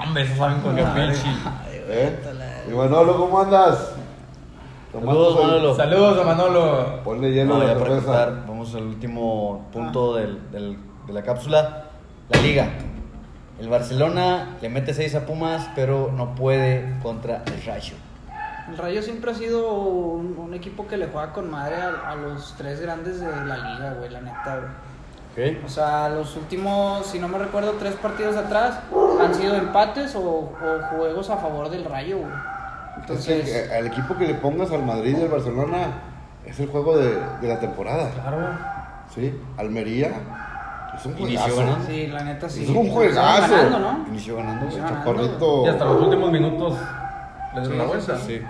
Hombre, 0.02 0.22
eso 0.22 0.36
saben 0.36 0.60
con 0.60 0.78
el 0.78 0.84
pinche. 0.86 1.28
¿Eh? 1.88 2.18
Y 2.68 2.74
Manolo, 2.74 3.16
¿cómo 3.16 3.40
andas? 3.40 3.92
Saludos, 4.92 5.40
Manolo. 5.42 5.74
Saludos 5.74 6.18
a 6.20 6.24
Manolo. 6.24 7.00
Ponle 7.04 7.32
hielo 7.32 7.54
No, 7.58 7.60
a 7.60 7.64
la 7.64 7.74
vamos 8.46 8.74
al 8.74 8.84
último 8.84 9.68
punto 9.72 10.14
del, 10.14 10.50
del- 10.50 10.78
de 11.06 11.12
la 11.12 11.22
cápsula. 11.22 11.84
La 12.30 12.40
liga. 12.40 12.68
El 13.60 13.68
Barcelona 13.68 14.56
le 14.60 14.68
mete 14.68 14.92
6 14.94 15.14
a 15.14 15.26
Pumas, 15.26 15.68
pero 15.74 16.10
no 16.14 16.34
puede 16.34 16.98
contra 17.02 17.42
el 17.46 17.62
Rayo. 17.64 17.94
El 18.68 18.76
Rayo 18.76 19.00
siempre 19.02 19.30
ha 19.30 19.34
sido 19.34 19.72
un, 19.74 20.36
un 20.38 20.54
equipo 20.54 20.86
que 20.88 20.96
le 20.96 21.06
juega 21.06 21.32
con 21.32 21.50
madre 21.50 21.76
a, 21.76 22.10
a 22.10 22.16
los 22.16 22.54
tres 22.58 22.80
grandes 22.80 23.20
de 23.20 23.26
la 23.26 23.56
liga, 23.56 23.94
güey, 23.98 24.10
la 24.10 24.20
neta, 24.20 24.56
güey. 24.56 24.85
O 25.64 25.68
sea, 25.68 26.08
los 26.08 26.34
últimos, 26.36 27.06
si 27.06 27.18
no 27.18 27.28
me 27.28 27.36
recuerdo, 27.38 27.72
tres 27.72 27.94
partidos 27.96 28.36
atrás 28.36 28.78
han 29.20 29.34
sido 29.34 29.54
empates 29.54 30.14
o, 30.16 30.20
o 30.22 30.50
juegos 30.96 31.28
a 31.30 31.36
favor 31.36 31.68
del 31.68 31.84
Rayo, 31.84 32.18
güey. 32.18 32.30
Entonces, 33.00 33.28
el, 33.28 33.40
Entonces, 33.40 33.70
el 33.72 33.86
equipo 33.88 34.16
que 34.16 34.26
le 34.26 34.34
pongas 34.34 34.70
al 34.72 34.82
Madrid 34.84 35.16
y 35.18 35.22
al 35.22 35.28
Barcelona 35.28 35.88
es 36.46 36.58
el 36.58 36.68
juego 36.68 36.96
de, 36.96 37.18
de 37.42 37.48
la 37.48 37.60
temporada. 37.60 38.10
Claro. 38.10 38.48
¿Sí? 39.14 39.38
Almería 39.58 40.12
es 40.96 41.04
un 41.04 41.18
Inició 41.18 41.40
juegazo. 41.40 41.56
ganando. 41.60 41.86
sí, 41.86 42.06
la 42.06 42.24
neta 42.24 42.48
sí. 42.48 42.62
Es 42.64 42.68
un 42.70 42.88
juegazo. 42.90 43.52
Ganando, 43.54 43.78
¿no? 43.78 44.04
Inició 44.08 44.36
ganando. 44.36 44.62
Inició 44.64 44.82
güey. 44.82 44.92
ganando. 44.94 45.12
Chaparrito. 45.14 45.64
Y 45.64 45.68
hasta 45.68 45.84
los 45.84 46.02
últimos 46.02 46.32
minutos 46.32 46.74
le 47.54 47.64
Sí, 47.66 47.72
la 47.76 47.84
vuelta. 47.84 48.16
Sí. 48.18 48.42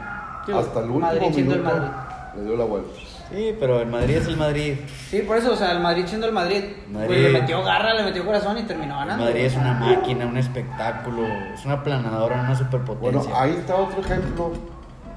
Hasta 0.54 0.78
el 0.80 0.90
último 0.90 1.00
Madrid 1.00 1.22
el 1.24 1.44
minuto 1.44 1.62
Madrid. 1.64 1.88
le 2.36 2.42
dio 2.44 2.56
la 2.56 2.64
vuelta. 2.64 2.90
Sí, 3.30 3.56
pero 3.58 3.80
el 3.80 3.88
Madrid 3.88 4.16
es 4.18 4.26
el 4.28 4.36
Madrid. 4.36 4.74
Sí, 5.10 5.22
por 5.22 5.36
eso, 5.36 5.52
o 5.52 5.56
sea, 5.56 5.72
el 5.72 5.80
Madrid 5.80 6.04
siendo 6.06 6.26
el 6.28 6.32
Madrid, 6.32 6.62
Madrid. 6.90 7.06
pues, 7.08 7.20
le 7.20 7.30
metió 7.40 7.62
garra, 7.64 7.94
le 7.94 8.04
metió 8.04 8.24
corazón 8.24 8.56
y 8.58 8.62
terminó 8.62 8.96
ganando. 8.98 9.24
Madrid 9.24 9.44
es 9.46 9.56
una 9.56 9.74
máquina, 9.74 10.26
un 10.26 10.36
espectáculo, 10.36 11.26
es 11.52 11.64
una 11.64 11.82
planadora, 11.82 12.36
una 12.36 12.42
Bueno, 12.44 12.56
superpotencia. 12.58 13.32
ahí 13.42 13.50
está 13.58 13.74
otro 13.74 14.00
ejemplo. 14.00 14.52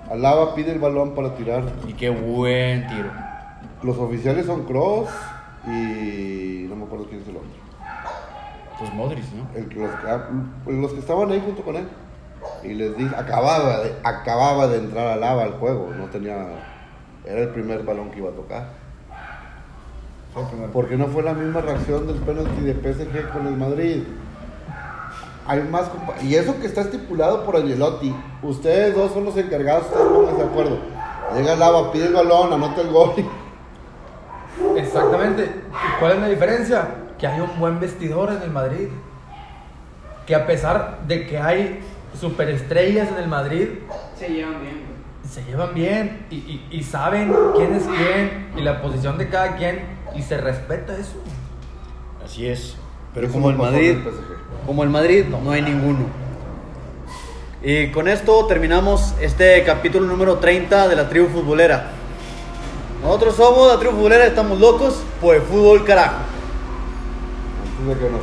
Alaba 0.09 0.55
pide 0.55 0.71
el 0.71 0.79
balón 0.79 1.13
para 1.13 1.35
tirar. 1.35 1.63
Y 1.87 1.93
qué 1.93 2.09
buen 2.09 2.87
tiro. 2.87 3.11
Los 3.83 3.97
oficiales 3.97 4.47
son 4.47 4.65
Cross 4.65 5.09
y 5.67 6.65
no 6.67 6.75
me 6.75 6.85
acuerdo 6.85 7.05
quién 7.07 7.21
es 7.21 7.27
el 7.27 7.37
otro. 7.37 7.49
Pues 8.79 8.93
Modric, 8.93 9.25
¿no? 9.33 9.47
El 9.59 9.67
que 9.69 9.75
los, 9.79 9.89
ah, 10.07 10.29
los 10.65 10.93
que 10.93 10.99
estaban 10.99 11.31
ahí 11.31 11.41
junto 11.45 11.61
con 11.61 11.75
él. 11.75 11.87
Y 12.63 12.73
les 12.73 12.97
dije, 12.97 13.13
acababa 13.15 13.79
de, 13.81 13.93
acababa 14.03 14.67
de 14.67 14.77
entrar 14.79 15.07
Alaba 15.07 15.43
al 15.43 15.51
juego. 15.53 15.91
No 15.95 16.05
tenía. 16.05 16.35
Era 17.25 17.41
el 17.41 17.49
primer 17.49 17.83
balón 17.83 18.11
que 18.11 18.19
iba 18.19 18.29
a 18.29 18.33
tocar. 18.33 18.67
Porque 20.73 20.95
no 20.95 21.07
fue 21.07 21.23
la 21.23 21.33
misma 21.33 21.61
reacción 21.61 22.07
del 22.07 22.17
penalti 22.17 22.61
de 22.61 22.73
PSG 22.73 23.29
con 23.31 23.47
el 23.47 23.57
Madrid. 23.57 24.03
Hay 25.47 25.61
más 25.63 25.89
y 26.21 26.35
eso 26.35 26.59
que 26.59 26.67
está 26.67 26.81
estipulado 26.81 27.43
por 27.43 27.55
Angelotti. 27.55 28.15
Ustedes 28.43 28.95
dos 28.95 29.11
son 29.11 29.25
los 29.25 29.35
encargados, 29.35 29.85
ustedes 29.87 30.07
pónganse 30.07 30.43
de 30.43 30.47
acuerdo. 30.47 30.77
Llega 31.35 31.55
Lava, 31.55 31.91
pide 31.91 32.07
el 32.07 32.13
balón, 32.13 32.53
anota 32.53 32.81
el 32.81 32.91
gol. 32.91 33.13
Exactamente. 34.77 35.43
¿Y 35.43 35.99
cuál 35.99 36.13
es 36.13 36.19
la 36.19 36.27
diferencia? 36.27 36.87
Que 37.17 37.27
hay 37.27 37.39
un 37.39 37.59
buen 37.59 37.79
vestidor 37.79 38.31
en 38.31 38.41
el 38.43 38.51
Madrid. 38.51 38.89
Que 40.25 40.35
a 40.35 40.45
pesar 40.45 40.99
de 41.07 41.25
que 41.25 41.39
hay 41.39 41.79
superestrellas 42.19 43.09
en 43.09 43.17
el 43.17 43.27
Madrid, 43.27 43.69
Se 44.15 44.29
llevan 44.29 44.61
bien. 44.61 44.88
Se 45.29 45.43
llevan 45.43 45.73
bien 45.73 46.25
y, 46.31 46.35
y- 46.35 46.67
y 46.71 46.83
saben 46.83 47.33
quién 47.55 47.73
es 47.75 47.83
quién 47.83 48.51
y 48.57 48.61
la 48.61 48.81
posición 48.81 49.17
de 49.17 49.29
cada 49.29 49.55
quien 49.57 49.81
y 50.15 50.21
se 50.21 50.37
respeta 50.37 50.97
eso. 50.97 51.21
Así 52.25 52.47
es. 52.47 52.75
Pero 53.13 53.27
Eso 53.27 53.33
como 53.35 53.49
el 53.49 53.57
Madrid, 53.57 53.91
el 53.91 54.03
como 54.65 54.83
el 54.83 54.89
Madrid, 54.89 55.25
no 55.25 55.51
hay 55.51 55.61
ninguno. 55.61 56.05
Y 57.61 57.87
con 57.91 58.07
esto 58.07 58.45
terminamos 58.47 59.13
este 59.19 59.63
capítulo 59.63 60.05
número 60.07 60.37
30 60.39 60.87
de 60.87 60.95
la 60.95 61.09
tribu 61.09 61.27
futbolera. 61.27 61.91
Nosotros 63.03 63.35
somos 63.35 63.67
la 63.67 63.79
tribu 63.79 63.95
futbolera, 63.95 64.25
estamos 64.25 64.59
locos 64.59 65.01
por 65.21 65.35
el 65.35 65.41
fútbol 65.41 65.83
carajo. 65.85 66.17
Antes 67.79 67.95
de 67.99 68.05
que 68.05 68.11
nos 68.11 68.21